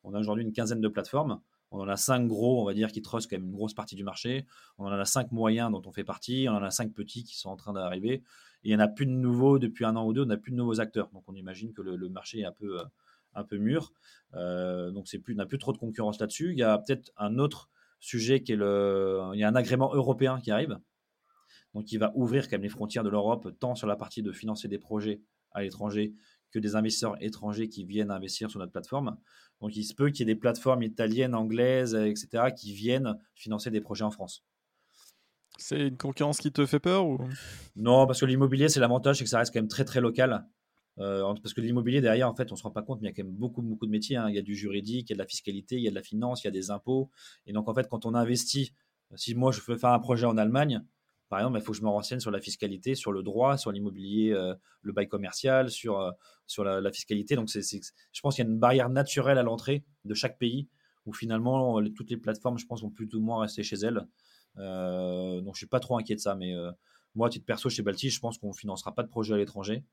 [0.04, 1.42] On a aujourd'hui une quinzaine de plateformes.
[1.72, 3.96] On en a cinq gros, on va dire, qui trustent quand même une grosse partie
[3.96, 4.46] du marché.
[4.78, 6.48] On en a cinq moyens dont on fait partie.
[6.50, 8.24] On en a cinq petits qui sont en train d'arriver.
[8.64, 10.24] Et il n'y en a plus de nouveaux depuis un an ou deux.
[10.24, 11.10] On n'a plus de nouveaux acteurs.
[11.12, 12.80] Donc on imagine que le, marché est un peu,
[13.34, 13.92] un peu mûr.
[14.34, 16.52] Euh, donc plus, n'a plus trop de concurrence là-dessus.
[16.54, 19.22] Il y a peut-être un autre sujet qui est le.
[19.34, 20.80] Il y a un agrément européen qui arrive.
[21.74, 24.32] Donc qui va ouvrir quand même les frontières de l'Europe, tant sur la partie de
[24.32, 26.14] financer des projets à l'étranger
[26.52, 29.18] que des investisseurs étrangers qui viennent investir sur notre plateforme.
[29.62, 33.72] Donc il se peut qu'il y ait des plateformes italiennes, anglaises, etc., qui viennent financer
[33.72, 34.46] des projets en France.
[35.58, 37.18] C'est une concurrence qui te fait peur ou?
[37.76, 40.46] Non, parce que l'immobilier, c'est l'avantage, c'est que ça reste quand même très très local.
[41.00, 43.14] Euh, parce que l'immobilier derrière, en fait, on se rend pas compte, mais il y
[43.14, 44.18] a quand même beaucoup beaucoup de métiers.
[44.18, 44.30] Hein.
[44.30, 45.96] Il y a du juridique, il y a de la fiscalité, il y a de
[45.96, 47.10] la finance, il y a des impôts.
[47.46, 48.74] Et donc en fait, quand on investit,
[49.16, 50.84] si moi je veux faire un projet en Allemagne,
[51.30, 53.72] par exemple, il faut que je me renseigne sur la fiscalité, sur le droit, sur
[53.72, 57.36] l'immobilier, euh, le bail commercial, sur, euh, la, fiscalité.
[57.36, 60.70] Donc, je pense qu'il y a une barrière naturelle à l'entrée de chaque pays
[61.06, 64.08] où finalement, toutes les plateformes, je pense, vont plus ou moins rester chez elles.
[64.58, 66.36] Euh, donc, je suis pas trop inquiet de ça.
[66.36, 66.54] Mais
[67.16, 69.84] moi, à titre perso, chez Balti, je pense qu'on financera pas de projet à l'étranger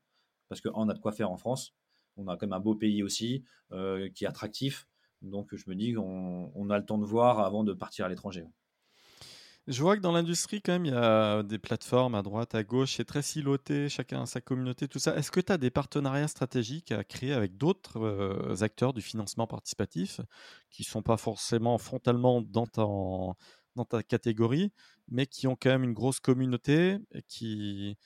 [0.47, 1.73] parce qu'on a de quoi faire en France.
[2.17, 4.87] On a quand même un beau pays aussi qui est attractif.
[5.21, 8.09] Donc, je me dis qu'on on a le temps de voir avant de partir à
[8.09, 8.45] l'étranger.
[9.67, 12.63] Je vois que dans l'industrie, quand même, il y a des plateformes à droite, à
[12.63, 15.15] gauche, c'est très siloté, chacun a sa communauté, tout ça.
[15.17, 19.47] Est-ce que tu as des partenariats stratégiques à créer avec d'autres euh, acteurs du financement
[19.47, 20.21] participatif
[20.69, 24.71] qui ne sont pas forcément frontalement dans ta, dans ta catégorie,
[25.07, 27.97] mais qui ont quand même une grosse communauté qui...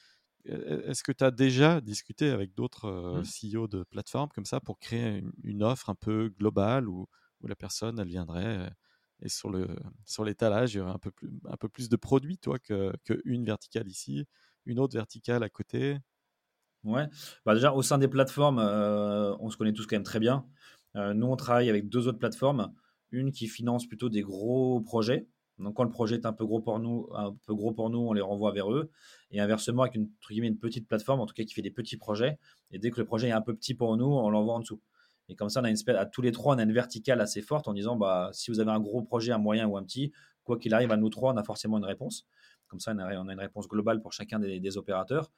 [0.47, 3.57] E, e, est-ce que tu as déjà discuté avec d'autres euh, mmh.
[3.57, 7.07] CEO de plateformes comme ça pour créer une, offre un peu globale où,
[7.41, 8.71] où la personne, elle viendrait
[9.21, 9.67] et sur le
[10.05, 12.93] sur l'étalage, il y aurait un peu plus un peu plus de produits, toi, que,
[13.05, 14.25] que une verticale ici,
[14.65, 15.97] une autre verticale à côté?
[16.83, 17.07] Ouais.
[17.45, 20.45] Bah déjà au sein des plateformes, euh, on se connaît tous quand même très bien.
[20.95, 22.73] Euh, nous, on travaille avec deux autres plateformes,
[23.11, 25.27] une qui finance plutôt des gros projets.
[25.57, 27.99] Donc quand le projet est un peu gros pour nous, un peu gros pour nous,
[27.99, 28.89] on les renvoie vers eux.
[29.31, 32.37] Et inversement, avec une, une petite plateforme, en tout cas qui fait des petits projets.
[32.71, 34.79] Et dès que le projet est un peu petit pour nous, on l'envoie en dessous.
[35.29, 37.95] Et comme ça, à tous les trois, on a une verticale assez forte en disant
[37.95, 40.11] bah, si vous avez un gros projet, un moyen ou un petit,
[40.43, 42.27] quoi qu'il arrive à nous trois, on a forcément une réponse.
[42.67, 45.31] Comme ça, on a, une réponse globale pour chacun des, opérateurs.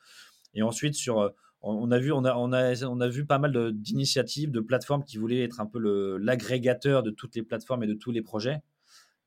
[0.53, 1.29] Et ensuite, sur, euh,
[1.61, 5.03] on, a vu, on a, on a, on a vu pas mal d'initiatives, de, plateformes
[5.03, 8.61] qui voulaient être un peu l'agrégateur de toutes les plateformes et de tous les projets.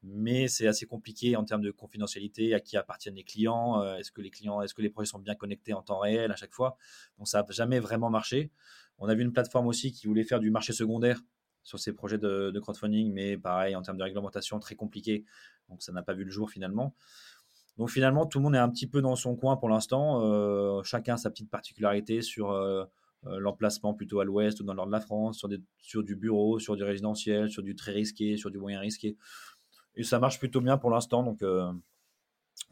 [0.03, 4.13] Mais c'est assez compliqué en termes de confidentialité, à qui appartiennent les clients, euh, est-ce
[4.13, 6.53] que les clients, est-ce que les projets sont bien connectés en temps réel à chaque
[6.53, 6.77] fois.
[7.17, 8.51] Donc ça n'a jamais vraiment marché.
[8.99, 11.21] On a vu une plateforme aussi qui voulait faire du marché secondaire
[11.63, 15.25] sur ses projets de, crowdfunding, mais pareil, en termes de réglementation, très compliqué.
[15.69, 16.95] Donc ça n'a pas vu le jour finalement.
[17.79, 20.21] Donc finalement, tout le monde est un petit peu dans son coin pour l'instant.
[20.23, 22.85] Euh, chacun a sa petite particularité sur euh,
[23.27, 25.45] euh, l'emplacement plutôt à l'ouest ou dans le nord de la France,
[25.79, 29.17] sur, du bureau, sur du résidentiel, sur du très risqué, sur du moyen risqué.
[29.97, 31.37] Et ça marche plutôt bien pour l'instant.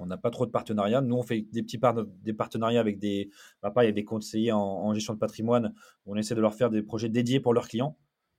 [0.03, 1.01] On n'a pas trop de partenariats.
[1.01, 1.81] Nous, on fait des petits
[2.23, 3.31] des partenariats avec des,
[3.62, 5.75] bah, il y a des conseillers en, gestion de patrimoine.
[6.07, 7.97] on essaie de leur faire des projets dédiés pour leurs clients.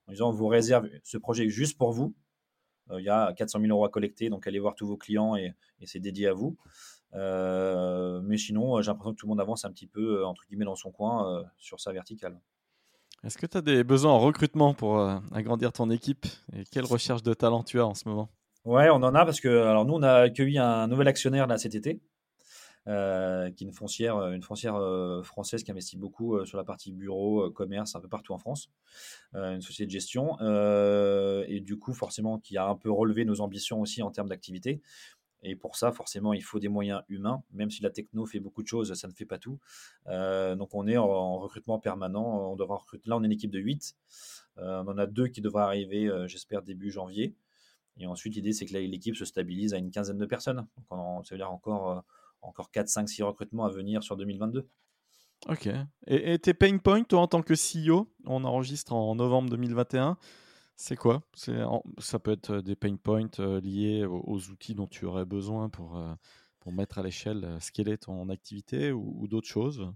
[0.08, 2.14] En disant, on vous réserve ce projet juste pour vous.
[2.92, 5.38] Euh, il y a 400 000 euros à collecter, donc allez voir tous vos clients
[5.38, 5.54] et,
[5.86, 6.58] c'est dédié à vous.
[7.14, 10.46] Euh, mais sinon, j'ai l'impression que tout le monde avance un petit peu, euh, entre
[10.48, 12.40] guillemets, dans son coin sur sa verticale.
[13.24, 15.00] Est-ce que tu as des besoins en recrutement pour
[15.32, 16.26] agrandir ton équipe?
[16.54, 18.30] Et quelle recherche de talent tu as en ce moment?
[18.66, 21.58] Ouais, on en a parce que alors nous on a accueilli un nouvel actionnaire là
[21.58, 22.00] cet été,
[22.88, 26.64] euh, qui est une foncière, une foncière euh, française qui investit beaucoup euh, sur la
[26.64, 28.72] partie bureau, commerce, un peu partout en France,
[29.34, 33.82] une société de gestion, et du coup forcément qui a un peu relevé nos ambitions
[33.82, 34.82] aussi en termes d'activité.
[35.44, 37.44] Et pour ça, forcément, il faut des moyens humains.
[37.52, 39.60] Même si la techno fait beaucoup de choses, ça ne fait pas tout.
[40.08, 42.52] Euh, donc, on est en, recrutement permanent.
[42.52, 43.10] On devra recruter.
[43.10, 43.96] Là, on est une équipe de 8.
[44.60, 47.36] Euh, on en a deux qui devraient arriver, euh, j'espère, début janvier.
[47.98, 50.66] Et ensuite, l'idée, c'est que l'équipe se stabilise à une quinzaine de personnes.
[50.90, 52.04] Donc, ça veut dire encore,
[52.42, 54.68] encore 4, 5, 6 recrutements à venir sur 2022.
[55.48, 55.68] Ok.
[56.08, 60.18] Et, et tes pain points, toi, en tant que CEO, on enregistre en novembre 2021.
[60.76, 61.24] C'est quoi?
[61.36, 63.30] Ça peut être des pain points
[63.62, 66.04] liés aux, outils dont tu aurais besoin pour,
[66.60, 69.88] pour mettre à l'échelle ce qu'elle est ton activité ou, d'autres choses?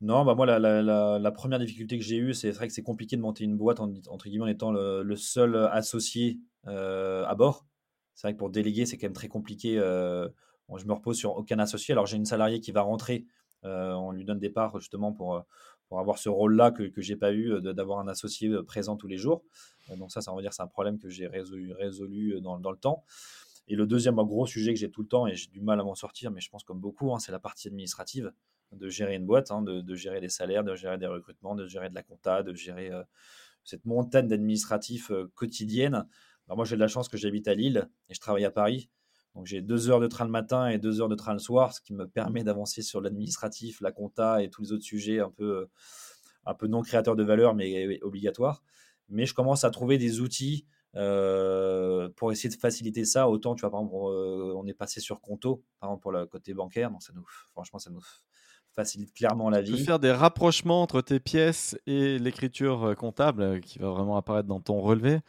[0.00, 2.82] Non, bah moi, la, la, la, première difficulté que j'ai eue, c'est vrai que c'est
[2.82, 7.66] compliqué de monter une boîte en, entre guillemets en étant le, seul associé à bord.
[8.14, 9.74] C'est vrai que pour déléguer, c'est quand même très compliqué.
[9.74, 11.92] je me repose sur aucun associé.
[11.92, 13.26] Alors j'ai une salariée qui va rentrer.
[13.62, 15.44] on lui donne des parts justement pour,
[15.88, 19.18] pour avoir ce rôle-là que, que j'ai pas eu, d'avoir un associé présent tous les
[19.18, 19.42] jours.
[19.90, 22.40] Euh, donc ça, ça on va dire, c'est un problème que j'ai résolu, résolu euh,
[22.40, 23.04] dans, dans, le temps.
[23.66, 25.84] Et le deuxième gros sujet que j'ai tout le temps, et j'ai du mal à
[25.84, 28.32] m'en sortir, mais je pense comme beaucoup, hein, c'est la partie administrative,
[28.72, 31.88] de gérer une boîte, hein, de, gérer des salaires, de gérer des recrutements, de gérer
[31.88, 33.02] de la compta, de gérer euh,
[33.64, 36.06] cette montagne d'administratifs quotidienne.
[36.48, 38.90] Alors moi, j'ai de la chance que j'habite à Lille et je travaille à Paris.
[39.34, 41.72] Donc j'ai deux heures de train le matin et deux heures de train le soir,
[41.72, 45.30] ce qui me permet d'avancer sur l'administratif, la compta et tous les autres sujets un
[45.30, 45.68] peu,
[46.44, 48.62] un peu non créateurs de valeur, mais obligatoires
[49.08, 53.28] mais je commence à trouver des outils euh, pour essayer de faciliter ça.
[53.28, 56.26] Autant, tu vois, par exemple, euh, on est passé sur Conto, par exemple, pour le
[56.26, 58.02] côté bancaire, donc ça nous, franchement, ça nous
[58.74, 59.72] facilite clairement la vie.
[59.72, 64.16] Tu peux faire des rapprochements entre tes pièces et l'écriture euh, comptable qui va vraiment
[64.16, 65.20] apparaître dans ton relevé.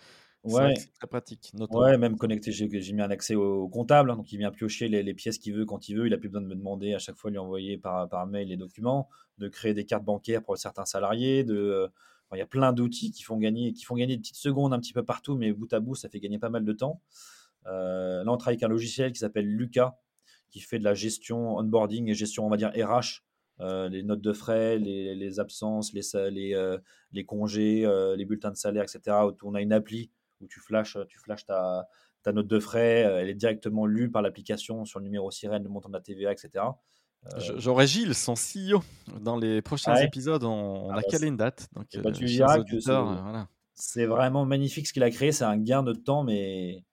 [0.44, 0.74] Ouais.
[0.78, 1.52] C'est très pratique.
[1.72, 5.04] Ouais, même connecté, j'ai mis un accès au, comptable, hein, donc il vient piocher les,
[5.04, 6.08] les pièces qu'il veut quand il veut.
[6.08, 8.48] Il n'a plus besoin de me demander à chaque fois, lui envoyer par, par mail
[8.48, 11.92] les documents, de créer des cartes bancaires pour certains salariés, de
[12.36, 14.80] il y a plein d'outils qui font gagner, qui font gagner des petites secondes un
[14.80, 17.02] petit peu partout, mais bout à bout, ça fait gagner pas mal de temps.
[17.66, 19.98] Euh, là, on travaille avec un logiciel qui s'appelle Lucas,
[20.52, 23.24] qui fait de la gestion onboarding et gestion, on va dire RH,
[23.62, 26.78] euh, les notes de frais, les, absences, les, les, euh,
[27.12, 29.18] les congés, les bulletins de salaire, etc.
[29.44, 31.88] On a une appli où tu flashes, tu flashes ta,
[32.24, 35.70] ta note de frais, elle est directement lue par l'application sur le numéro sirène, le
[35.70, 36.66] montant de la TVA, etc.
[37.26, 38.82] Euh, j'aurai Gilles, son CEO,
[39.20, 40.44] dans les prochains épisodes.
[40.44, 41.68] On, ah a bah, calé une date.
[41.74, 42.78] Donc, euh, tu diras que
[43.74, 45.32] c'est vraiment magnifique ce qu'il a créé.
[45.32, 46.84] C'est un gain de temps, mais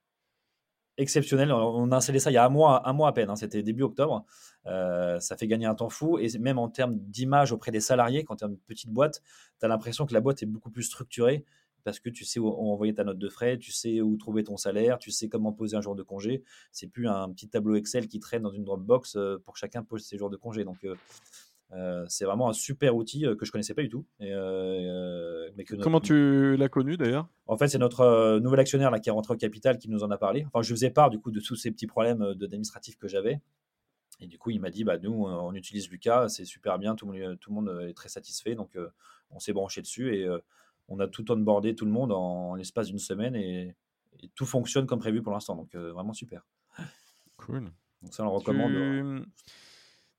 [0.99, 1.53] exceptionnel.
[1.53, 3.31] On a installé ça il y a un mois, un mois à peine.
[3.31, 3.37] Hein.
[3.37, 4.25] C'était début octobre.
[4.67, 6.19] Euh, ça fait gagner un temps fou.
[6.19, 9.23] Et même en termes d'image auprès des salariés, quand tu es une petite boîte,
[9.61, 11.45] tu as l'impression que la boîte est beaucoup plus structurée
[11.87, 14.57] parce que tu sais où envoyer ta note de frais, tu sais où trouver ton
[14.57, 16.43] salaire, tu sais comment poser un jour de congé.
[16.73, 19.85] C'est plus un petit tableau Excel qui traîne dans une Dropbox euh, pour que chacun
[19.85, 20.65] pose ses jours de congé.
[20.65, 20.97] Donc, euh,
[21.71, 24.05] euh, c'est vraiment un super outil que je connaissais pas du tout.
[24.19, 24.27] mais
[25.65, 27.29] que Comment tu l'as connu d'ailleurs?
[27.47, 30.11] En fait, c'est notre nouvel actionnaire là, qui est rentré au capital qui nous en
[30.11, 30.45] a parlé.
[30.49, 33.41] Enfin, je faisais part du coup de tous ces petits problèmes d'administratif que j'avais.
[34.19, 37.07] Et du coup, il m'a dit, bah, nous, on utilise Lucas, c'est super bien, tout
[37.07, 38.57] le, monde, tout le monde est très satisfait.
[38.57, 38.77] Donc,
[39.31, 40.29] on s'est branché dessus et
[40.89, 43.75] on a tout onboardé tout le monde en, l'espace d'une semaine et,
[44.35, 45.55] tout fonctionne comme prévu pour l'instant.
[45.55, 46.43] Donc euh, vraiment super.
[47.37, 47.71] Cool.
[48.03, 49.27] Donc ça, on le recommande.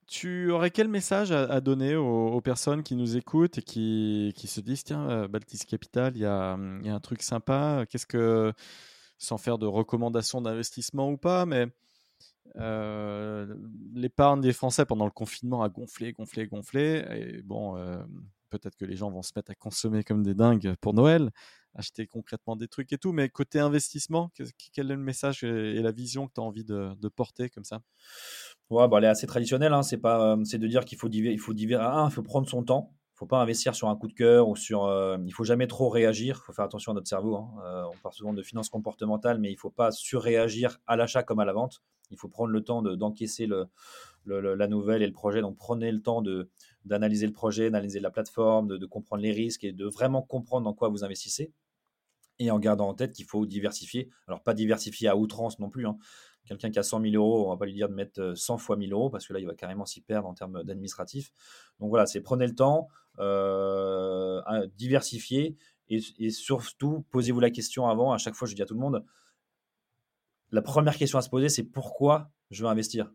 [0.06, 4.84] Tu, aurais quel message à, donner aux, personnes qui nous écoutent et qui, se disent
[4.84, 7.84] tiens, euh, Baltis Capital, il y a, un truc sympa.
[7.90, 8.52] Qu'est-ce que,
[9.18, 11.66] sans faire de recommandations d'investissement ou pas, mais
[12.56, 13.52] euh,
[13.92, 17.04] l'épargne des Français pendant le confinement a gonflé, gonflé, gonflé.
[17.10, 17.76] Et bon,
[18.48, 21.30] peut-être que les gens vont se mettre à consommer comme des dingues pour Noël,
[21.74, 23.12] acheter concrètement des trucs et tout.
[23.12, 24.30] Mais côté investissement,
[24.72, 27.80] quel est le message et la vision que tu as envie de, porter comme ça?
[28.70, 29.72] Ouais, bah, elle est assez traditionnelle.
[29.72, 29.80] Hein.
[30.04, 32.92] Euh, c'est de dire qu'il faut il faut il faut prendre son temps.
[33.14, 34.84] Il faut pas investir sur un coup de cœur ou sur.
[34.84, 36.40] Euh, il faut jamais trop réagir.
[36.42, 37.36] Il faut faire attention à notre cerveau.
[37.36, 37.50] Hein.
[37.64, 41.40] Euh, on parle souvent de finances comportementales, mais il faut pas surréagir à l'achat comme
[41.40, 41.82] à la vente.
[42.10, 43.48] Il faut prendre le temps d'encaisser
[44.26, 45.40] la nouvelle et le projet.
[45.40, 46.48] Donc prenez le temps de,
[46.84, 50.74] d'analyser le projet, d'analyser la plateforme, de, comprendre les risques et de vraiment comprendre dans
[50.74, 51.52] quoi vous investissez.
[52.38, 54.10] Et en gardant en tête qu'il faut diversifier.
[54.28, 55.86] Alors pas diversifier à outrance non plus.
[55.86, 55.98] Hein.
[56.46, 58.58] Quelqu'un qui a 100 000 euros, on va pas lui dire de mettre 100 euh,
[58.58, 61.32] fois 1000 euros parce que là, il va carrément s'y perdre en termes d'administratif.
[61.80, 62.88] Donc voilà, c'est prenez le temps,
[63.18, 64.40] euh,
[64.76, 65.56] diversifier
[65.88, 68.12] et, et surtout posez-vous la question avant.
[68.12, 69.04] À chaque fois, je dis à tout le monde,
[70.50, 73.12] la première question à se poser, c'est pourquoi je veux investir?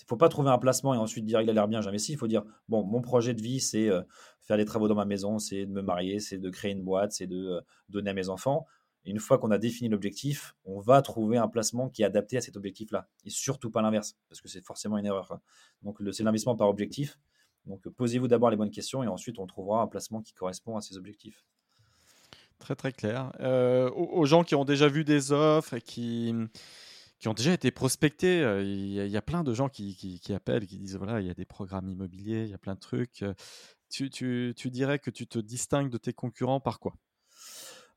[0.00, 2.14] Il ne faut pas trouver un placement et ensuite dire il a l'air bien, j'investis.
[2.14, 4.02] Il faut dire bon, mon projet de vie, c'est euh,
[4.42, 7.12] faire des travaux dans ma maison, c'est de me marier, c'est de créer une boîte,
[7.12, 8.66] c'est de euh, donner à mes enfants.
[9.04, 12.40] Une fois qu'on a défini l'objectif, on va trouver un placement qui est adapté à
[12.40, 13.06] cet objectif-là.
[13.24, 15.38] Et surtout pas l'inverse, parce que c'est forcément une erreur.
[15.82, 17.18] Donc c'est l'investissement par objectif.
[17.66, 20.80] Donc posez-vous d'abord les bonnes questions et ensuite on trouvera un placement qui correspond à
[20.80, 21.44] ces objectifs.
[22.58, 23.32] Très très clair.
[23.40, 26.34] Euh, aux gens qui ont déjà vu des offres et qui
[27.24, 28.40] qui ont déjà été prospectés.
[28.60, 31.46] Il y, a, plein de gens qui, appellent, qui disent voilà, il y a des
[31.46, 33.24] programmes immobiliers, il y a plein de trucs.
[33.88, 36.92] Tu, tu, tu dirais que tu te distingues de tes concurrents par quoi?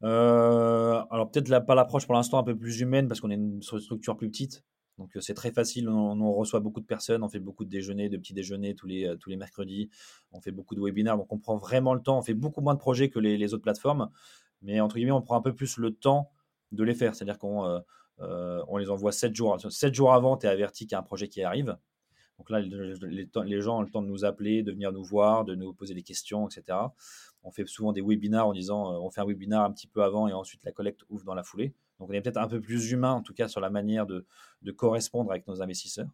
[0.02, 4.16] Alors peut-être pas l'approche pour l'instant un peu plus humaine parce qu'on est une structure
[4.16, 4.64] plus petite.
[4.98, 8.16] Donc c'est très facile, on, reçoit beaucoup de personnes, on fait beaucoup de déjeuners, de
[8.16, 9.90] petits déjeuners tous les, tous les mercredis,
[10.32, 12.76] on fait beaucoup de webinaires, donc on prend vraiment le temps, on fait beaucoup moins
[12.76, 14.10] de projets que les, autres plateformes,
[14.62, 16.32] mais entre guillemets on prend un peu plus le temps
[16.72, 17.84] de les faire, c'est-à-dire qu'on
[18.20, 21.04] on les envoie 7 jours, 7 jours avant, tu es averti qu'il y a un
[21.04, 21.78] projet qui arrive,
[22.38, 25.56] donc là les, gens ont le temps de nous appeler, de venir nous voir, de
[25.56, 26.78] nous poser des questions, etc.
[27.44, 30.28] On fait souvent des webinaires en disant on fait un webinar un petit peu avant
[30.28, 31.74] et ensuite la collecte ouvre dans la foulée.
[32.00, 34.26] Donc on est peut-être un peu plus humain, en tout cas sur la manière de,
[34.76, 36.10] correspondre avec nos investisseurs.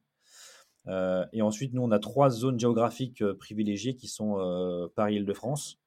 [0.88, 5.80] Euh, et ensuite, nous, on a trois zones géographiques euh, privilégiées qui sont euh, Paris-Île-de-France,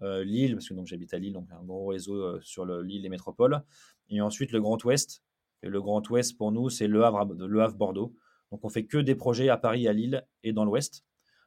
[0.00, 3.62] Lille, parce que j'habite à Lille, donc un gros réseau sur l'île des métropoles,
[4.08, 5.22] et ensuite le Grand Ouest.
[5.62, 8.14] Le Grand Ouest, pour nous, c'est le Havre, le Havre Bordeaux.
[8.50, 11.04] Donc on fait que des projets à Paris, à Lille et dans l'Ouest.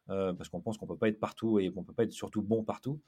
[0.08, 2.14] parce qu'on pense qu'on ne peut pas être partout et qu'on ne peut pas être
[2.14, 3.02] surtout bon partout.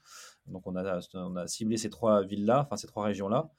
[0.46, 3.50] Donc on a, on a ciblé ces trois villes-là, enfin ces trois régions-là.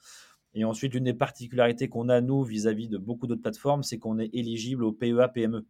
[0.53, 4.17] Et ensuite, une des particularités qu'on a, nous, vis-à-vis de beaucoup d'autres plateformes, c'est qu'on
[4.19, 5.57] est éligible au PEA-PME.
[5.57, 5.65] E.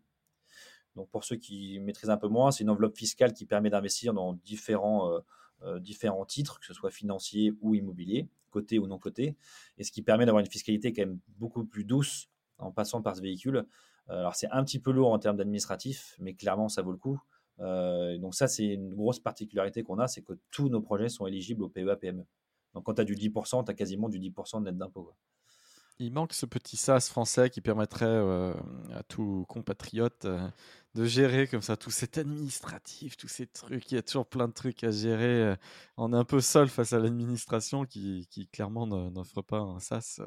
[0.95, 4.13] Donc, pour ceux qui maîtrisent un peu moins, c'est une enveloppe fiscale qui permet d'investir
[4.13, 5.19] dans différents, euh,
[5.63, 9.35] euh, différents titres, que ce soit financier ou immobilier, côté ou non côté,
[9.77, 13.15] et ce qui permet d'avoir une fiscalité quand même beaucoup plus douce en passant par
[13.15, 13.65] ce véhicule.
[14.09, 16.97] Euh, alors, c'est un petit peu lourd en termes d'administratif, mais clairement, ça vaut le
[16.97, 17.19] coup.
[17.59, 21.63] donc, ça, c'est une grosse particularité qu'on a, c'est que tous nos projets sont éligibles
[21.63, 22.25] au PEA-PME.
[22.73, 25.11] Donc quand tu as du 10%, tu as quasiment du 10% de net d'impôt.
[26.01, 28.53] Il manque ce petit SaaS français qui permettrait euh,
[28.95, 30.47] à tout compatriote euh,
[30.95, 33.91] de gérer comme ça tout cet administratif, tous ces trucs.
[33.91, 35.43] Il y a toujours plein de trucs à gérer.
[35.43, 35.55] Euh,
[35.97, 40.21] on est un peu seul face à l'administration qui, qui, clairement n'offre pas un SaaS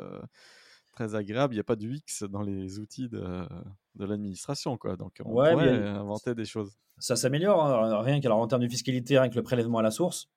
[0.92, 1.54] très agréable.
[1.54, 3.48] Il n'y a pas de UX dans les outils de,
[3.94, 4.76] de l'administration.
[4.76, 4.96] quoi.
[4.96, 6.76] Donc on pourrait inventer des choses.
[6.98, 8.02] Ça s'améliore, hein.
[8.02, 10.28] rien qu'alors en termes de fiscalité, rien que le prélèvement à la source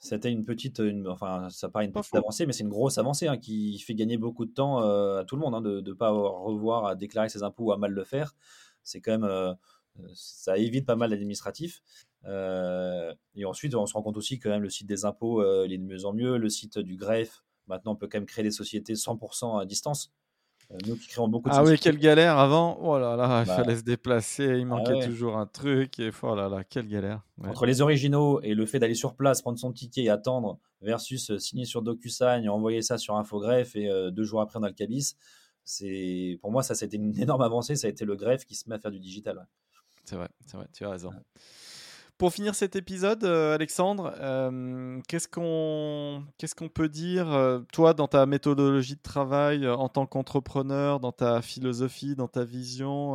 [0.00, 3.36] c'était une petite, enfin, ça paraît une petite avancée, mais c'est une grosse avancée hein,
[3.36, 6.10] qui fait gagner beaucoup de temps euh, à tout le monde hein, de ne pas
[6.10, 8.34] revoir à déclarer ses impôts ou à mal le faire.
[8.82, 9.52] C'est quand même, euh,
[10.14, 11.82] ça évite pas mal d'administratifs.
[12.24, 15.44] Euh, et ensuite, on se rend compte aussi que quand même le site des impôts,
[15.64, 16.38] il est de mieux en mieux.
[16.38, 20.14] Le site du greffe, maintenant, on peut quand même créer des sociétés 100% à distance.
[20.72, 22.78] Euh, nous qui créons beaucoup de Ah oui, quelle galère avant.
[22.80, 25.98] Oh là là, il bah fallait se déplacer, il ah manquait toujours un truc.
[25.98, 27.22] Et oh là là, quelle galère.
[27.42, 31.30] Entre les originaux et le fait d'aller sur place, prendre son ticket et attendre, versus
[31.30, 34.68] euh, signer sur DocuSign, envoyer ça sur Infogreffe et euh, deux jours après on a
[34.68, 35.16] le cabis,
[35.64, 37.74] c'est pour moi ça, c'était une énorme avancée.
[37.74, 39.46] Ça a été le greffe qui se met à faire du digital.
[40.04, 41.10] C'est vrai, c'est vrai, tu as raison.
[42.20, 47.94] Pour finir cet épisode, euh, Alexandre, euh, qu'est-ce qu'on qu'est-ce qu'on peut dire, euh, toi,
[47.94, 53.14] dans ta méthodologie de travail en tant qu'entrepreneur, dans ta philosophie, dans ta vision,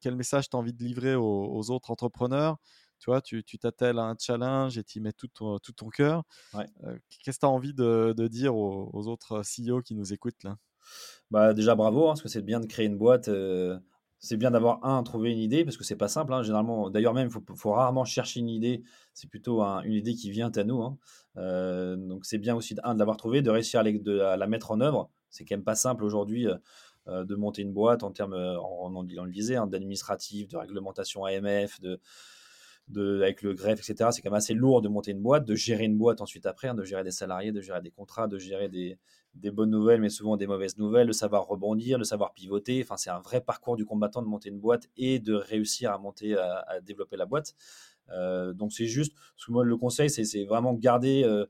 [0.00, 2.56] quel, message tu as envie de livrer aux, autres entrepreneurs?
[2.98, 5.88] Tu vois, tu t'attelles à un challenge et tu y mets tout ton, tout ton
[5.88, 6.24] cœur.
[6.52, 10.56] Qu'est-ce que tu as envie de, de dire aux, autres CEO qui nous écoutent là?
[11.30, 13.30] Bah, Déjà, bravo, hein, parce que c'est bien de créer une boîte
[14.22, 16.42] c'est bien d'avoir un trouver une idée parce que c'est pas simple hein.
[16.42, 20.50] généralement d'ailleurs même il faut, rarement chercher une idée c'est plutôt une idée qui vient
[20.50, 20.96] à nous hein.
[21.38, 24.80] euh, donc c'est bien aussi un de l'avoir trouvé de réussir à, la mettre en
[24.80, 26.54] œuvre c'est quand même pas simple aujourd'hui euh,
[27.08, 31.24] euh, de monter une boîte en termes on, on, le disait hein, d'administratif de réglementation
[31.24, 32.00] AMF de
[32.88, 34.10] de, avec le greffe, etc.
[34.12, 36.74] C'est quand même assez lourd de monter une boîte, de gérer une boîte ensuite après,
[36.74, 38.98] de gérer des salariés, de gérer des contrats, de gérer des,
[39.34, 42.82] des bonnes nouvelles, mais souvent des mauvaises nouvelles, de savoir rebondir, de savoir pivoter.
[42.82, 45.98] Enfin, c'est un vrai parcours du combattant de monter une boîte et de réussir à
[45.98, 47.54] monter, à, développer la boîte.
[48.10, 49.14] Euh, donc, c'est juste,
[49.48, 51.46] moi, le conseil, c'est vraiment garder, euh,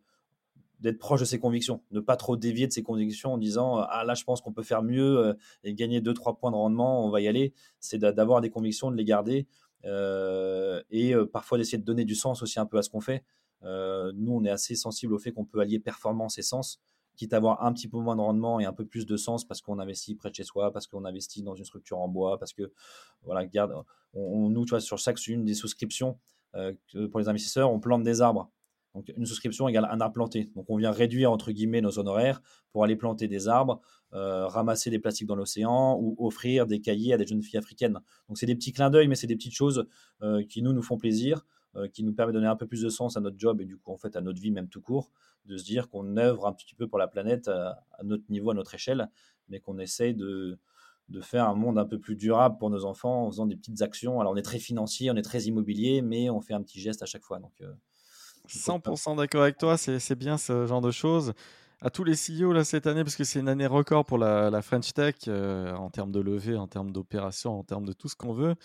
[0.79, 4.05] d'être proche de ses convictions, ne pas trop dévier de ses convictions en disant Ah
[4.05, 7.11] là, je pense qu'on peut faire mieux euh, et gagner 2-3 points de rendement, on
[7.11, 7.53] va y aller.
[7.81, 9.47] C'est d'avoir des convictions, de les garder
[9.85, 13.25] et parfois d'essayer de donner du sens aussi un peu à ce qu'on fait.
[13.63, 16.81] nous, on est assez sensible au fait qu'on peut allier performance et sens
[17.17, 19.45] quitte à avoir un petit peu moins de rendement et un peu plus de sens
[19.47, 22.39] parce qu'on investit près de chez soi, parce qu'on investit dans une structure en bois,
[22.39, 22.73] parce que,
[23.23, 23.75] voilà, garde,
[24.15, 26.19] on, nous, tu vois, sur chaque une des souscriptions
[26.55, 26.73] euh,
[27.11, 28.51] pour les investisseurs, on plante des arbres.
[28.95, 30.51] Donc, une souscription égale un arbre planté.
[30.55, 33.81] Donc, on vient réduire, entre guillemets, nos honoraires pour aller planter des arbres,
[34.13, 38.01] euh, ramasser des plastiques dans l'océan ou offrir des cahiers à des jeunes filles africaines.
[38.29, 39.87] Donc, c'est des petits clins d'œil, mais c'est des petites choses
[40.23, 41.47] euh, qui, nous, nous font plaisir.
[41.75, 43.65] Euh, qui nous permet de donner un peu plus de sens à notre job et
[43.65, 45.11] du coup en fait à notre vie même tout court,
[45.47, 48.55] de se dire qu'on œuvre un petit peu pour la planète à, notre niveau, à
[48.55, 49.09] notre échelle,
[49.49, 50.59] mais qu'on essaye de,
[51.09, 53.81] de faire un monde un peu plus durable pour nos enfants en faisant des petites
[53.81, 54.21] actions.
[54.21, 57.03] Alors on est très financier, on est très immobilier, mais on fait un petit geste
[57.03, 57.39] à chaque fois.
[57.39, 57.55] Donc,
[58.51, 61.33] 100% euh, d'accord avec toi, c'est bien ce genre de choses.
[61.81, 64.61] à tous les CEO là, cette année, parce que c'est une année record pour la,
[64.61, 68.35] French Tech en termes de levée, en termes d'opération, en termes de tout ce qu'on
[68.35, 68.57] veut.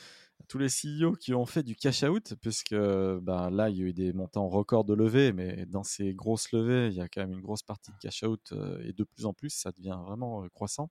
[0.47, 3.85] Tous les CEO qui ont fait du cash out, puisque ben, là, il y a
[3.85, 7.21] eu des montants records de levée, mais dans ces grosses levées, il y a quand
[7.21, 10.47] même une grosse partie de cash out et de plus en plus, ça devient vraiment
[10.53, 10.89] croissant.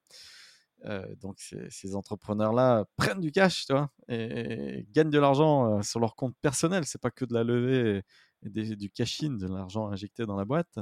[1.20, 6.36] donc ces, entrepreneurs-là prennent du cash, tu vois, et, gagnent de l'argent sur leur compte
[6.42, 6.84] personnel.
[6.84, 8.02] C'est pas que de la levée
[8.44, 10.78] et, du cash-in, de l'argent injecté dans la boîte.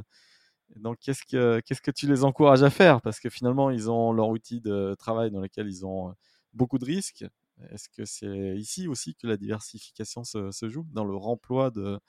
[0.76, 3.00] donc qu'est-ce que qu'est-ce que tu les encourages à faire?
[3.02, 6.14] Parce que finalement, ils ont leur outil de travail dans lequel ils ont
[6.52, 7.24] beaucoup de risques.
[7.70, 12.00] Est-ce que c'est ici aussi que la diversification se, joue dans le remploi de,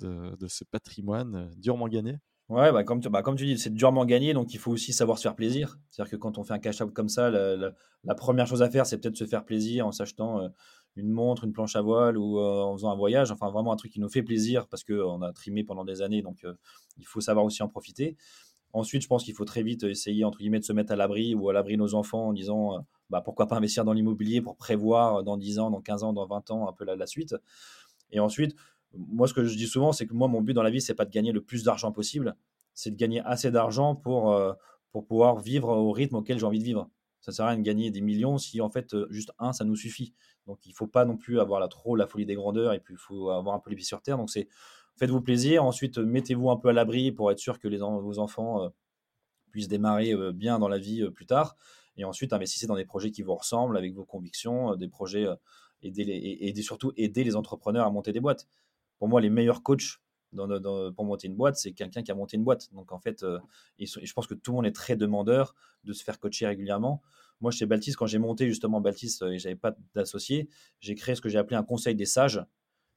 [0.00, 2.18] ce patrimoine durement gagné?
[2.48, 4.94] Ouais, bah comme, tu, bah comme tu dis, c'est durement gagné, donc il faut aussi
[4.94, 5.78] savoir se faire plaisir.
[5.90, 8.98] C'est-à-dire que quand on fait un cash-out comme ça, la, première chose à faire, c'est
[8.98, 10.48] peut-être se faire plaisir en s'achetant euh,
[10.96, 13.30] une montre, une planche à voile ou euh, en faisant un voyage.
[13.30, 16.22] Enfin, vraiment un truc qui nous fait plaisir parce qu'on a trimé pendant des années,
[16.22, 16.54] donc euh,
[16.96, 18.16] il faut savoir aussi en profiter.
[18.72, 21.34] Ensuite, je pense qu'il faut très vite essayer, entre guillemets, de se mettre à l'abri
[21.34, 22.78] ou à l'abri nos enfants en disant
[23.10, 26.26] bah, pourquoi pas investir dans l'immobilier pour prévoir dans 10 ans, dans 15 ans, dans
[26.26, 27.34] 20 ans un peu la, la suite.
[28.10, 28.54] Et ensuite,
[28.94, 30.94] moi, ce que je dis souvent, c'est que moi, mon but dans la vie, c'est
[30.94, 32.36] pas de gagner le plus d'argent possible,
[32.74, 34.52] c'est de gagner assez d'argent pour, euh,
[34.92, 36.88] pour pouvoir vivre au rythme auquel j'ai envie de vivre.
[37.20, 39.64] Ça sert à rien de gagner des millions si en fait euh, juste un, ça
[39.64, 40.14] nous suffit.
[40.46, 42.94] Donc il faut pas non plus avoir la, trop la folie des grandeurs et puis
[42.94, 44.16] il faut avoir un peu les pieds sur terre.
[44.16, 44.48] Donc c'est
[44.96, 45.64] faites-vous plaisir.
[45.64, 48.68] Ensuite, mettez-vous un peu à l'abri pour être sûr que les, vos enfants euh,
[49.50, 51.56] puissent démarrer bien dans la vie plus tard.
[51.98, 55.26] Et ensuite, investissez dans des projets qui vous ressemblent avec vos convictions, des projets
[55.82, 58.46] aider et, surtout aider les entrepreneurs à monter des boîtes
[58.98, 60.00] pour moi, les meilleurs coachs
[60.34, 62.72] pour monter une boîte, c'est quelqu'un qui a monté une boîte.
[62.74, 63.38] Donc en fait, euh,
[63.78, 67.00] je pense que tout le monde est très demandeur de se faire coacher régulièrement.
[67.40, 70.48] Moi, chez Baltis, quand j'ai monté justement Baltis euh, et j'avais pas d'associé,
[70.80, 72.44] j'ai créé ce que j'ai appelé un conseil des sages,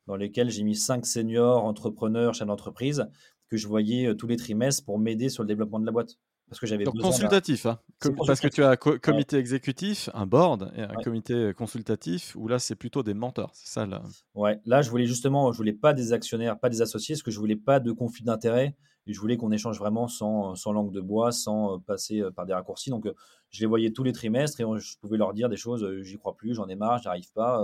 [0.07, 3.07] dans lequel j'ai mis cinq seniors entrepreneurs, chefs d'entreprise,
[3.47, 6.17] que je voyais euh, tous les trimestres pour m'aider sur le développement de la boîte
[6.51, 7.79] parce que j'avais consultatif, hein.
[8.27, 12.59] parce que tu as un comité exécutif, un board et un comité consultatif où là
[12.59, 14.03] c'est plutôt des mentors, c'est ça là.
[14.35, 17.31] Ouais, là je voulais justement, je voulais pas des actionnaires, pas des associés, parce que
[17.31, 18.75] je voulais pas de conflit d'intérêt
[19.07, 22.31] et je voulais qu'on échange vraiment sans, sans langue de bois, sans euh, passer euh,
[22.31, 22.89] par des raccourcis.
[22.89, 23.13] Donc euh,
[23.49, 26.35] je les voyais tous les trimestres et je pouvais leur dire des choses, j'y crois
[26.35, 27.63] plus, j'en ai marre, j'arrive pas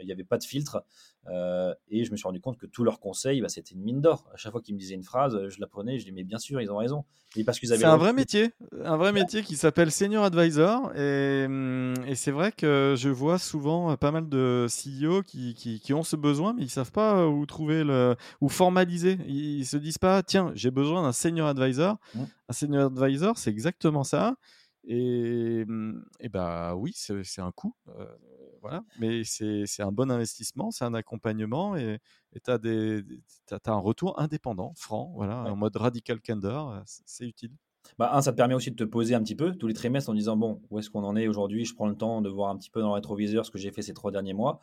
[0.00, 0.84] il n'y avait pas de filtre.
[1.28, 4.00] Euh, et je me suis rendu compte que tous leurs conseils, bah, c'était une mine
[4.00, 4.28] d'or.
[4.32, 6.38] À chaque fois qu'ils me disaient une phrase, je la prenais, je dis mais bien
[6.38, 7.04] sûr, ils ont raison.
[7.46, 8.50] parce qu'ils C'est un vrai métier,
[8.82, 10.94] un vrai métier qui s'appelle senior advisor.
[10.96, 15.94] Et, hum, et c'est vrai que je vois souvent pas mal de CEO qui, qui,
[15.94, 19.18] ont ce besoin, mais ils savent pas où trouver le, où formaliser.
[19.26, 21.96] Ils, se disent pas, tiens, j'ai besoin d'un senior advisor.
[22.14, 22.20] Mmh.
[22.48, 24.36] Un senior advisor, c'est exactement ça.
[24.86, 27.74] Et, hum, et bah oui, c'est un coût.
[27.88, 28.04] Euh,
[28.64, 28.82] voilà.
[28.98, 32.00] Mais c'est un bon investissement, c'est un accompagnement et
[32.42, 37.52] tu as, as, un retour indépendant, franc, voilà, en mode radical candor, euh, c'est utile.
[37.98, 40.08] Bah, un, ça te permet aussi de te poser un petit peu tous les trimestres
[40.08, 41.66] en disant bon, où est-ce qu'on en est aujourd'hui?
[41.66, 43.70] Je prends le temps de voir un petit peu dans le rétroviseur ce que j'ai
[43.70, 44.60] fait ces trois derniers mois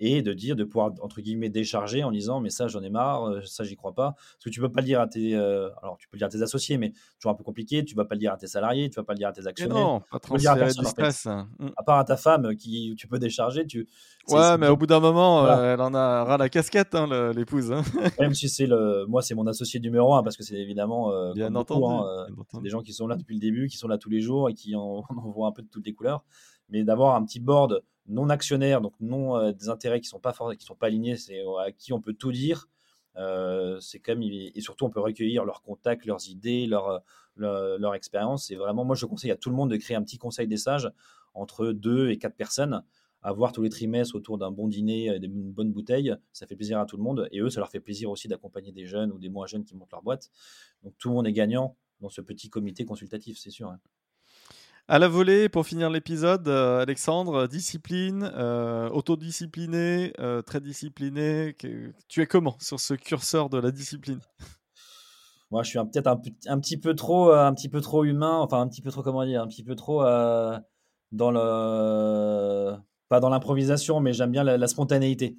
[0.00, 3.28] et de dire, de pouvoir, entre guillemets, décharger en disant, mais ça, j'en ai marre,
[3.28, 4.12] euh, ça, j'y crois pas.
[4.12, 6.26] Parce que tu peux pas le dire à tes, euh, alors tu peux le dire
[6.26, 8.48] à tes associés, mais toujours un peu compliqué, tu vas pas le dire à tes
[8.48, 9.76] salariés, tu vas pas le dire à tes actionnaires.
[9.76, 11.68] non, pas trop à, personne, mmh.
[11.76, 13.88] à part à ta femme qui tu peux décharger, tu.
[14.28, 17.70] Ouais, mais au bout d'un moment, euh, elle en a ras la casquette, hein, l'épouse.
[17.70, 17.82] Hein.
[18.20, 21.54] Même si c'est le, moi, c'est mon associé numéro un parce que c'est évidemment, Bien
[21.54, 24.20] entendu, hein, des gens qui sont là depuis le début, qui sont là tous les
[24.20, 26.24] jours et qui en, en voient un peu de toutes les couleurs.
[26.68, 30.34] Mais d'avoir un petit board non actionnaires, donc non euh, des intérêts qui sont pas
[30.58, 32.68] qui sont pas alignés, c'est euh, à qui on peut tout dire.
[33.16, 37.02] Euh, c'est quand même et surtout on peut recueillir leurs contacts, leurs idées, leur
[37.36, 38.50] leur, expérience.
[38.50, 40.56] Et vraiment, moi je conseille à tout le monde de créer un petit conseil des
[40.56, 40.90] sages
[41.32, 42.84] entre deux et quatre personnes,
[43.22, 46.14] à voir tous les trimestres autour d'un bon dîner, d'une bonne bouteille.
[46.32, 48.72] Ça fait plaisir à tout le monde et eux, ça leur fait plaisir aussi d'accompagner
[48.72, 50.30] des jeunes ou des moins jeunes qui montent leur boîte.
[50.82, 53.72] Donc tout le monde est gagnant dans ce petit comité consultatif, c'est sûr.
[54.86, 61.56] À la volée, pour finir l'épisode, euh, Alexandre, discipline, euh, autodiscipliné, euh, très discipliné.
[61.56, 64.20] tu es comment sur ce curseur de la discipline?
[65.50, 68.68] Moi, je suis peut-être un, petit peu trop, un petit peu trop humain, enfin un
[68.68, 72.76] petit peu trop comment dire, un petit peu trop dans le,
[73.08, 75.38] pas dans l'improvisation, mais j'aime bien la, spontanéité.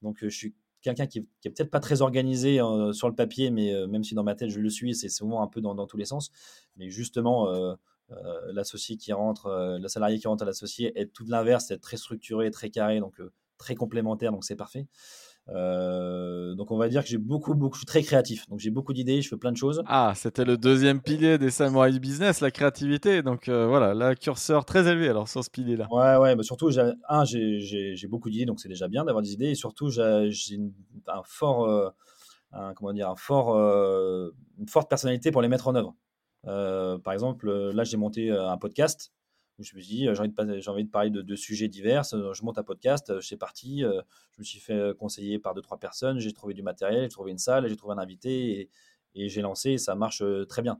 [0.00, 2.60] Donc, je suis quelqu'un qui, qui est peut-être pas très organisé
[2.92, 5.48] sur le papier, mais même si dans ma tête je le suis, c'est souvent un
[5.48, 6.30] peu dans, tous les sens.
[6.76, 7.76] Mais justement
[8.52, 11.96] l'associé qui rentre, euh, le salarié qui rentre à l'associé est tout l'inverse, c'est très
[11.96, 14.86] structuré, très carré, donc euh, très complémentaire, donc c'est parfait.
[15.48, 18.48] donc on va dire que j'ai beaucoup, beaucoup, je suis très créatif.
[18.48, 19.82] Donc j'ai beaucoup d'idées, je fais plein de choses.
[19.86, 23.22] Ah, c'était le deuxième pilier des samouraïs business, la créativité.
[23.22, 25.88] Donc voilà, la curseur très élevé alors sur ce pilier-là.
[25.90, 26.70] Ouais, ouais, mais surtout,
[27.08, 29.50] un, j'ai beaucoup d'idées, donc c'est déjà bien d'avoir des idées.
[29.50, 30.60] Et surtout, j'ai
[31.06, 31.92] un fort,
[32.76, 35.94] comment dire, un fort, une forte personnalité pour les mettre en œuvre.
[36.46, 39.12] Par exemple, là, j'ai monté un podcast
[39.58, 42.04] je me suis dit, j'ai envie, de, envie de parler de, sujets divers.
[42.04, 43.80] Je monte un podcast, c'est parti.
[43.80, 46.18] Je me suis fait conseiller par deux, trois personnes.
[46.18, 48.70] J'ai trouvé du matériel, j'ai trouvé une salle, j'ai trouvé un invité et,
[49.14, 50.78] et j'ai lancé et ça marche très bien.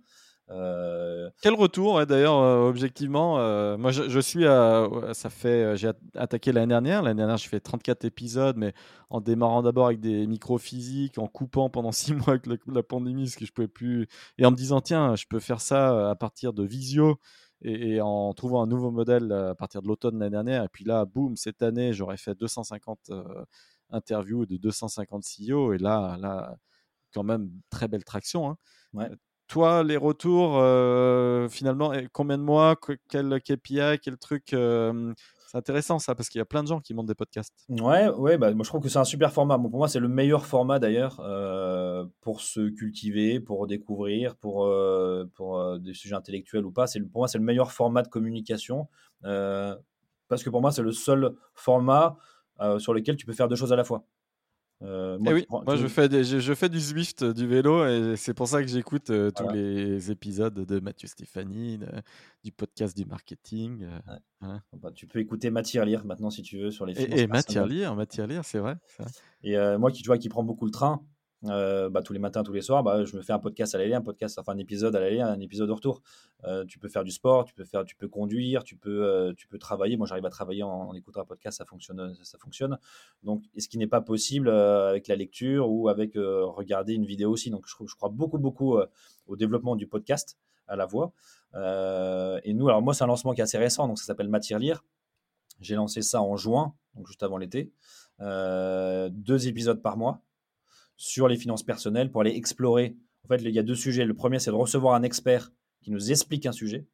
[0.51, 4.89] Euh, Quel retour, d'ailleurs, euh, objectivement euh, Moi, je, suis à.
[5.13, 5.77] Ça fait.
[5.77, 7.03] J'ai attaqué l'année dernière.
[7.03, 8.73] L'année dernière, j'ai fait 34 épisodes, mais
[9.11, 13.29] en démarrant d'abord avec des micros physiques, en coupant pendant 6 mois avec la, pandémie,
[13.29, 14.09] ce que je pouvais plus.
[14.39, 17.19] Et en me disant, tiens, je peux faire ça à partir de Visio.
[17.63, 20.65] Et, en trouvant un nouveau modèle à partir de l'automne l'année dernière.
[20.65, 23.11] Et puis là, boum, cette année, j'aurais fait 250
[23.91, 25.73] interviews de 250 CEO.
[25.73, 26.57] Et là, là,
[27.15, 28.51] quand même, très belle traction.
[28.51, 28.59] Hein.
[28.93, 29.11] Ouais
[29.49, 32.77] toi, les retours, euh, finalement, combien de mois,
[33.09, 35.13] quel KPI, quel truc euh,
[35.47, 37.55] C'est intéressant ça, parce qu'il y a plein de gens qui montent des podcasts.
[37.69, 39.59] Ouais, ouais bah, moi je trouve que c'est un super format.
[39.59, 44.69] pour moi, c'est le meilleur format d'ailleurs euh, pour se cultiver, pour découvrir, pour,
[45.35, 46.87] pour des sujets intellectuels ou pas.
[47.13, 48.89] Pour moi, c'est le meilleur format de communication.
[49.23, 52.17] parce que pour moi, c'est le seul format
[52.79, 54.05] sur lequel tu peux faire deux choses à la fois.
[54.83, 58.35] Euh, moi, eh moi je, fais je, fais du Zwift, euh, du vélo, et c'est
[58.35, 61.81] pour ça que j'écoute euh, tous les épisodes de Mathieu Stéphanie,
[62.45, 63.87] du podcast du marketing.
[64.41, 67.65] Bah, tu peux écouter Mathieu Lire maintenant si tu veux sur les Et, et Mathieu
[67.67, 67.97] Lire,
[68.27, 68.77] Lire, c'est vrai.
[69.43, 71.03] Et moi qui, tu vois, qui prend beaucoup le train,
[71.45, 73.79] euh, bah, tous les matins, tous les soirs, bah, je me fais un podcast à
[73.79, 76.03] l'aller, un podcast, enfin un épisode à l'aller, un épisode au retour.
[76.45, 79.33] Euh, tu peux faire du sport, tu peux faire, tu peux conduire, tu peux, euh,
[79.37, 79.97] tu peux travailler.
[79.97, 82.79] Moi, j'arrive à travailler en, écoutant un podcast, ça fonctionne, ça fonctionne.
[83.23, 87.51] Donc, ce qui n'est pas possible avec la lecture ou avec regarder une vidéo aussi.
[87.51, 88.79] Donc, je, je crois beaucoup, beaucoup
[89.27, 91.13] au développement du podcast à la voix.
[91.55, 94.59] et nous, alors moi, c'est un lancement qui est assez récent, donc ça s'appelle Matière
[94.59, 94.85] Lire.
[95.61, 97.73] J'ai lancé ça en juin, donc juste avant l'été.
[98.21, 100.23] deux épisodes par mois
[100.97, 102.97] sur les finances personnelles pour aller explorer.
[103.25, 104.05] En fait, il y a deux sujets.
[104.05, 105.51] Le premier, c'est de recevoir un expert
[105.83, 106.87] qui nous explique un sujet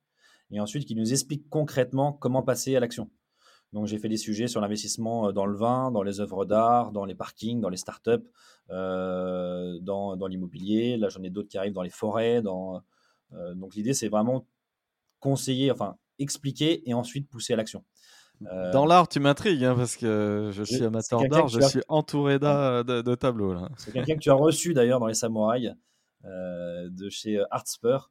[0.50, 3.10] et ensuite qui nous explique concrètement comment passer à l'action.
[3.72, 6.92] Donc, j'ai fait des sujets sur l'investissement euh, dans le vin, dans les œuvres d'art,
[6.92, 8.28] dans les parkings, dans les startups,
[8.70, 10.96] euh, dans, l'immobilier.
[10.98, 12.42] Là, j'en ai d'autres qui arrivent dans les forêts.
[12.42, 12.82] Dans,
[13.32, 14.46] euh, donc, l'idée, c'est vraiment
[15.20, 17.82] conseiller, enfin, expliquer et ensuite pousser à l'action.
[18.50, 22.38] Euh, Dans l'art, tu m'intrigues hein, parce que je suis amateur d'art, je suis entouré
[22.38, 23.56] de, tableaux.
[23.76, 25.72] C'est quelqu'un que tu as reçu d'ailleurs dans les samouraïs
[26.24, 28.10] euh, de chez euh, Artspur.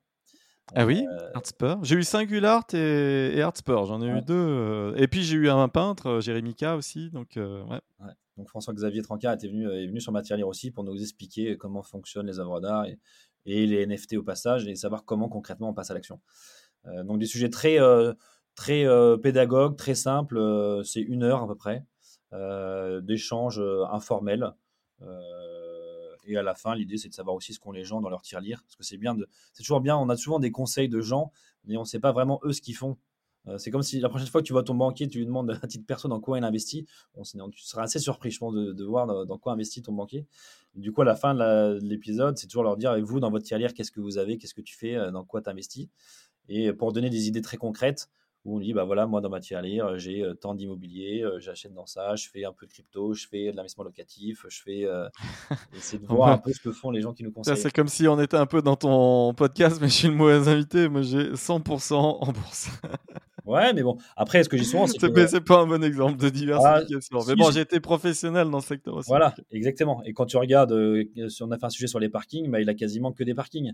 [0.73, 1.79] Ah oui, Artspur.
[1.83, 4.93] J'ai eu Singular et, et Artspur, j'en ai eu deux.
[4.95, 7.09] Et puis j'ai eu un peintre, Jérémy K aussi.
[7.09, 8.11] Donc, ouais.
[8.37, 12.27] donc François-Xavier Trancard était venu, est venu sur Matière aussi pour nous expliquer comment fonctionnent
[12.27, 12.99] les œuvres d'art et,
[13.45, 16.21] et, les NFT au passage et savoir comment concrètement on passe à l'action.
[16.85, 17.77] donc des sujets très
[18.61, 20.37] très euh, pédagogue, très simple.
[20.37, 21.83] Euh, c'est une heure à peu près
[22.31, 23.59] euh, d'échanges
[23.91, 24.53] informels.
[26.27, 28.21] et à la fin, l'idée, c'est de savoir aussi ce qu'ont les gens dans leur
[28.21, 28.61] tir-lire.
[28.61, 29.97] Parce que c'est bien de, c'est toujours bien.
[29.97, 31.31] On a souvent des conseils de gens,
[31.65, 32.97] mais on ne sait pas vraiment eux ce qu'ils font.
[33.57, 35.67] c'est comme si la prochaine fois que tu vois ton banquier, tu lui demandes à
[35.67, 36.85] titre perso dans quoi il investit.
[37.23, 40.27] tu seras assez surpris, je pense, de, voir dans, quoi investit ton banquier.
[40.75, 43.43] Du coup, à la fin de l'épisode, c'est toujours leur dire et vous, dans votre
[43.43, 45.87] tirelire, qu'est-ce que vous avez Qu'est-ce que tu fais Dans quoi tu investis
[46.47, 48.07] Et pour donner des idées très concrètes,
[48.43, 51.73] où on dit bah voilà moi dans ma tirelire j'ai euh, tant d'immobilier euh, j'achète
[51.73, 54.85] dans ça je fais un peu de crypto je fais de l'investissement locatif je fais
[54.85, 55.07] euh,
[55.75, 57.87] essayer de voir un peu ce que font les gens qui nous conseillent c'est comme
[57.87, 61.01] si on était un peu dans ton podcast mais je suis le mauvais invité moi
[61.03, 62.69] j'ai 100% en bourse.
[63.43, 66.15] Ouais mais bon après ce que j'ai souvent c'est que c'est pas un bon exemple
[66.15, 70.03] de diversification ah, mais bon j'ai été professionnel dans ce secteur aussi voilà exactement.
[70.05, 70.73] Et quand tu regardes
[71.27, 73.33] si on a fait un sujet sur les parkings bah, il a quasiment que des
[73.33, 73.73] parkings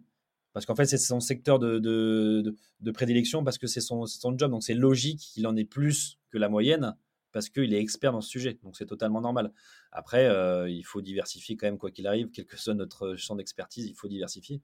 [0.57, 4.49] parce qu'en fait, c'est son secteur de, de, prédilection parce que c'est son, son, job.
[4.49, 6.95] Donc, c'est logique qu'il en ait plus que la moyenne
[7.31, 8.57] parce qu'il est expert dans ce sujet.
[8.63, 9.51] Donc, c'est totalement normal.
[9.91, 13.35] Après, euh, il faut diversifier quand même, quoi qu'il arrive, quel que soit notre champ
[13.35, 14.59] d'expertise, il faut diversifier.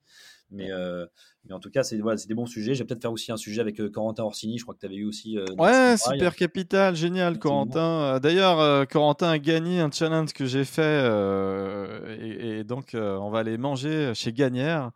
[0.49, 1.05] Mais, euh,
[1.45, 2.73] mais en tout cas, c'est voilà, des bons sujets.
[2.73, 4.57] Je vais peut-être faire aussi un sujet avec euh, Corentin Orsini.
[4.57, 5.37] Je crois que tu avais eu aussi.
[5.59, 8.19] ouais, super capital, génial, Corentin.
[8.19, 11.05] D'ailleurs, Corentin a gagné un challenge que j'ai fait.
[12.19, 14.89] Et, et, donc, on va aller manger chez Gagnère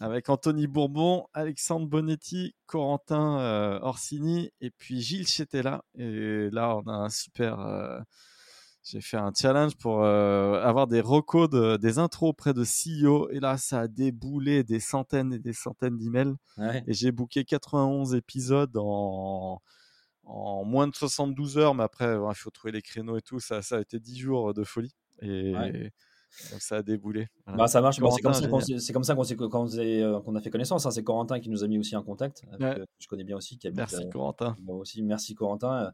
[0.00, 5.84] avec Anthony Bourbon, Alexandre Bonetti, Corentin euh, Orsini et puis Gilles Chetella.
[5.94, 7.60] Et là, on a un super.
[7.60, 8.00] Euh,
[8.84, 13.28] j'ai fait un challenge pour euh, avoir des recos, des intros auprès de CEO.
[13.30, 16.34] Et là, ça a déboulé des centaines et des centaines d'emails.
[16.86, 19.60] Et j'ai booké 91 épisodes en,
[20.24, 21.74] en moins de 72 heures.
[21.74, 23.40] Mais après, il faut trouver les créneaux et tout.
[23.40, 24.94] Ça, ça a été 10 jours de folie.
[25.20, 25.52] Et.
[26.50, 27.28] Donc ça a déboulé.
[27.46, 27.96] Bah, ça marche.
[27.96, 28.22] c'est
[28.92, 29.24] comme, ça qu'on
[29.78, 30.86] euh, qu'on a fait connaissance.
[30.86, 30.90] Hein.
[30.90, 32.44] C'est Corentin qui nous a mis aussi en contact.
[32.60, 33.58] Euh, je connais bien aussi.
[33.58, 34.56] Qui merci euh, Corentin.
[34.68, 35.92] aussi, merci Corentin.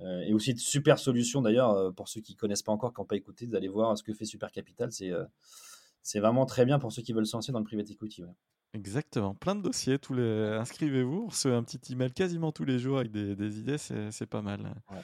[0.00, 3.16] et aussi de super solution d'ailleurs pour ceux qui connaissent pas encore, qui n'ont pas
[3.16, 4.90] écouté, d'aller voir ce que fait Super Capital.
[4.92, 5.12] C'est
[6.02, 8.24] c'est vraiment très bien pour ceux qui veulent se lancer dans le private equity.
[8.74, 10.22] Exactement, plein de dossiers, tous les...
[10.58, 14.26] inscrivez-vous, on reçoit un petit email quasiment tous les jours avec des, des idées, c'est
[14.26, 14.74] pas mal.
[14.90, 14.96] Ouais.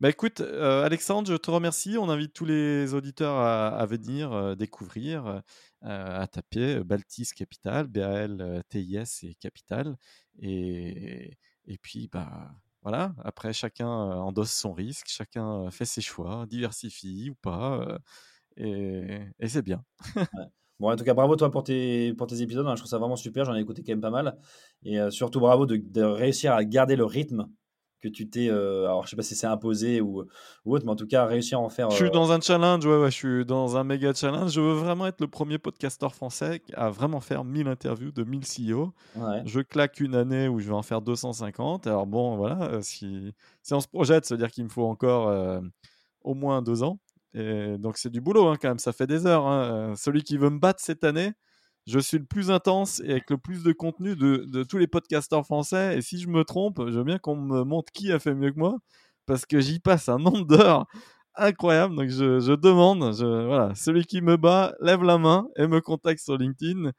[0.00, 1.98] Bah écoute, euh, Alexandre, je te remercie.
[1.98, 5.40] On invite tous les auditeurs à, à venir euh, découvrir, euh,
[5.82, 9.98] à taper Baltis Capital, BAL, TIS et Capital.
[10.38, 12.50] Et, et puis, bah,
[12.80, 17.98] voilà, après, chacun endosse son risque, chacun fait ses choix, diversifie ou pas.
[18.56, 19.84] et, et c'est bien.
[20.32, 20.46] Ouais.
[20.80, 22.66] Bon, en tout cas, bravo toi pour tes, pour tes épisodes.
[22.66, 22.74] hein.
[22.74, 23.44] Je trouve ça vraiment super.
[23.44, 24.36] J'en ai écouté quand même pas mal.
[24.82, 27.46] Et euh, surtout, bravo de, de réussir à garder le rythme
[28.00, 28.48] que tu t'es.
[28.48, 30.24] euh, alors, je sais pas si c'est imposé ou,
[30.64, 31.90] ou autre, mais en tout cas, réussir à en faire.
[31.90, 34.52] Je suis euh, dans un challenge, ouais, ouais, je suis dans un méga challenge.
[34.52, 38.46] Je veux vraiment être le premier podcasteur français à vraiment faire 1000 interviews de 1000
[38.46, 38.94] CEO.
[39.16, 39.42] ouais.
[39.44, 41.86] Je claque une année où je vais en faire 250.
[41.86, 45.60] Alors bon, voilà, si, si on se projette, ça veut dire qu'il me faut encore
[46.22, 46.98] au moins deux ans.
[47.34, 49.46] Et donc c'est du boulot hein, quand même, ça fait des heures.
[49.46, 49.94] hein.
[49.96, 51.32] Celui qui veut me battre cette année,
[51.86, 55.44] je suis le plus intense et avec le plus de contenu de, tous les podcasteurs
[55.44, 55.98] français.
[55.98, 58.52] Et si je me trompe, je veux bien qu'on me montre qui a fait mieux
[58.52, 58.78] que moi,
[59.26, 60.86] parce que j'y passe un nombre d'heures
[61.36, 61.96] incroyable.
[61.96, 66.36] Donc je, demande, voilà, celui qui me bat, lève la main et me contacte sur
[66.36, 66.92] LinkedIn.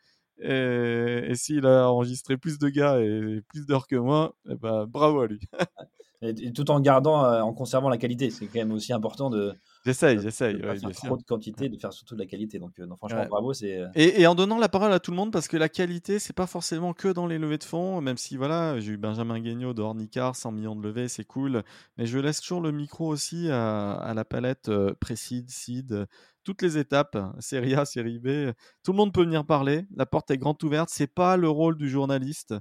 [0.43, 4.85] Et, et s'il a enregistré plus de gars et plus d'heures que moi, eh ben,
[4.87, 5.39] bravo à lui.
[6.21, 8.29] Et, et tout en gardant, euh, en conservant la qualité.
[8.29, 9.55] C'est quand même aussi important de
[9.85, 11.17] J'essaye, de j'essaye, ouais, faire trop sûr.
[11.17, 12.59] de quantité, de faire surtout de la qualité.
[12.59, 13.27] Donc, euh, non, franchement, Ouais.
[13.27, 13.53] bravo.
[13.53, 15.69] C'est euh, Et, et en donnant la parole à tout le monde, parce que la
[15.69, 18.97] qualité, c'est pas forcément que dans les levées de fonds, même si voilà, j'ai eu
[18.97, 21.63] Benjamin Guignot de Ornicar, 100 millions de levées, c'est cool.
[21.97, 26.05] Mais je laisse toujours le micro aussi à, à la palette euh, Précide, Seed,
[26.43, 28.51] toutes les étapes, série A, série B.
[28.83, 29.85] Tout le monde peut venir parler.
[29.95, 30.89] La porte est grande ouverte.
[30.91, 32.53] C'est pas le rôle du journaliste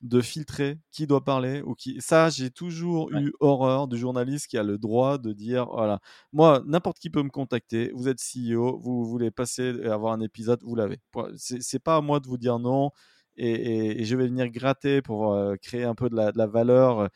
[0.00, 1.96] de filtrer qui doit parler ou qui.
[2.00, 3.20] Ça, j'ai toujours Ouais.
[3.20, 6.00] eu horreur du journaliste qui a le droit de dire voilà,
[6.32, 7.90] moi, n'importe qui peut me contacter.
[7.94, 10.98] Vous êtes CEO, vous voulez passer et avoir un épisode, vous l'avez.
[11.36, 12.90] C'est pas à moi de vous dire non
[13.36, 16.38] et, et- et je vais venir gratter pour euh, créer un peu de la, de
[16.38, 17.08] la valeur euh,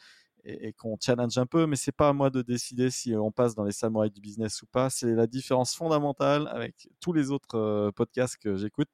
[0.44, 3.30] et, et qu'on challenge un peu, mais c'est pas à moi de décider si on
[3.32, 4.90] passe dans les samouraïs du business ou pas.
[4.90, 8.90] C'est la différence fondamentale avec tous les autres euh, podcasts que j'écoute.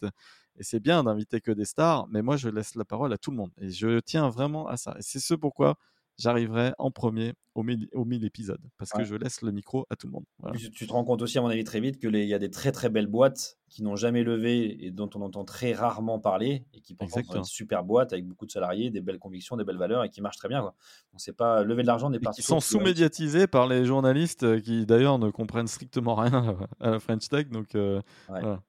[0.59, 3.31] Et c'est bien d'inviter que des stars, mais moi je laisse la parole à tout
[3.31, 3.51] le monde.
[3.61, 4.95] Et je tiens vraiment à ça.
[4.99, 5.77] Et c'est ce pourquoi
[6.19, 9.97] j'arriverai en premier au 1000 au 1000 épisodes, parce que je laisse le micro à
[9.97, 10.25] tout le monde.
[10.41, 10.57] Voilà.
[10.59, 12.51] Tu, tu te rends compte aussi, à mon avis, très vite qu'il y a des
[12.51, 16.65] très très belles boîtes qui n'ont jamais levé et dont on entend très rarement parler
[16.75, 19.65] et qui pourtant sont une super boîte avec beaucoup de salariés, des belles convictions, des
[19.65, 20.61] belles valeurs et qui marchent très bien.
[20.61, 20.75] Quoi.
[21.13, 24.45] On sait pas lever de l'argent n'est Et pas qui sont sous-médiatisés par les journalistes
[24.45, 27.49] euh, qui d'ailleurs ne comprennent strictement rien à la French Tech.
[27.49, 28.41] Donc euh, Ouais.
[28.41, 28.63] voilà.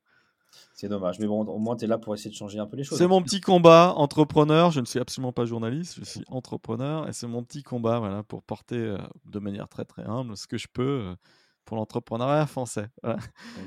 [0.73, 1.19] C'est dommage.
[1.19, 2.97] Mais bon, au moins, tu es là pour essayer de changer un peu les choses.
[2.97, 4.71] c'est mon petit combat entrepreneur.
[4.71, 8.23] Je ne suis absolument pas journaliste, je suis entrepreneur et c'est mon petit combat voilà,
[8.23, 11.15] pour porter euh, de manière très très humble ce que je peux euh,
[11.65, 12.87] pour l'entrepreneuriat français.
[13.03, 13.17] Voilà.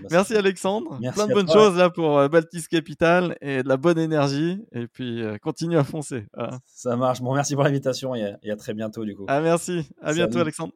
[0.03, 0.99] Bah, Merci Alexandre.
[1.01, 1.55] Merci Plein de bonnes toi.
[1.55, 4.61] choses là pour euh, Baltis Capital et de la bonne énergie.
[4.73, 6.27] Et puis euh, continue à foncer.
[6.35, 6.59] Voilà.
[6.67, 7.21] Ça marche.
[7.21, 9.27] Bon, merci pour l'invitation et, à- et à très bientôt du coup.
[9.29, 9.89] Ah, merci.
[10.01, 10.39] À bientôt.
[10.39, 10.73] Alexandre.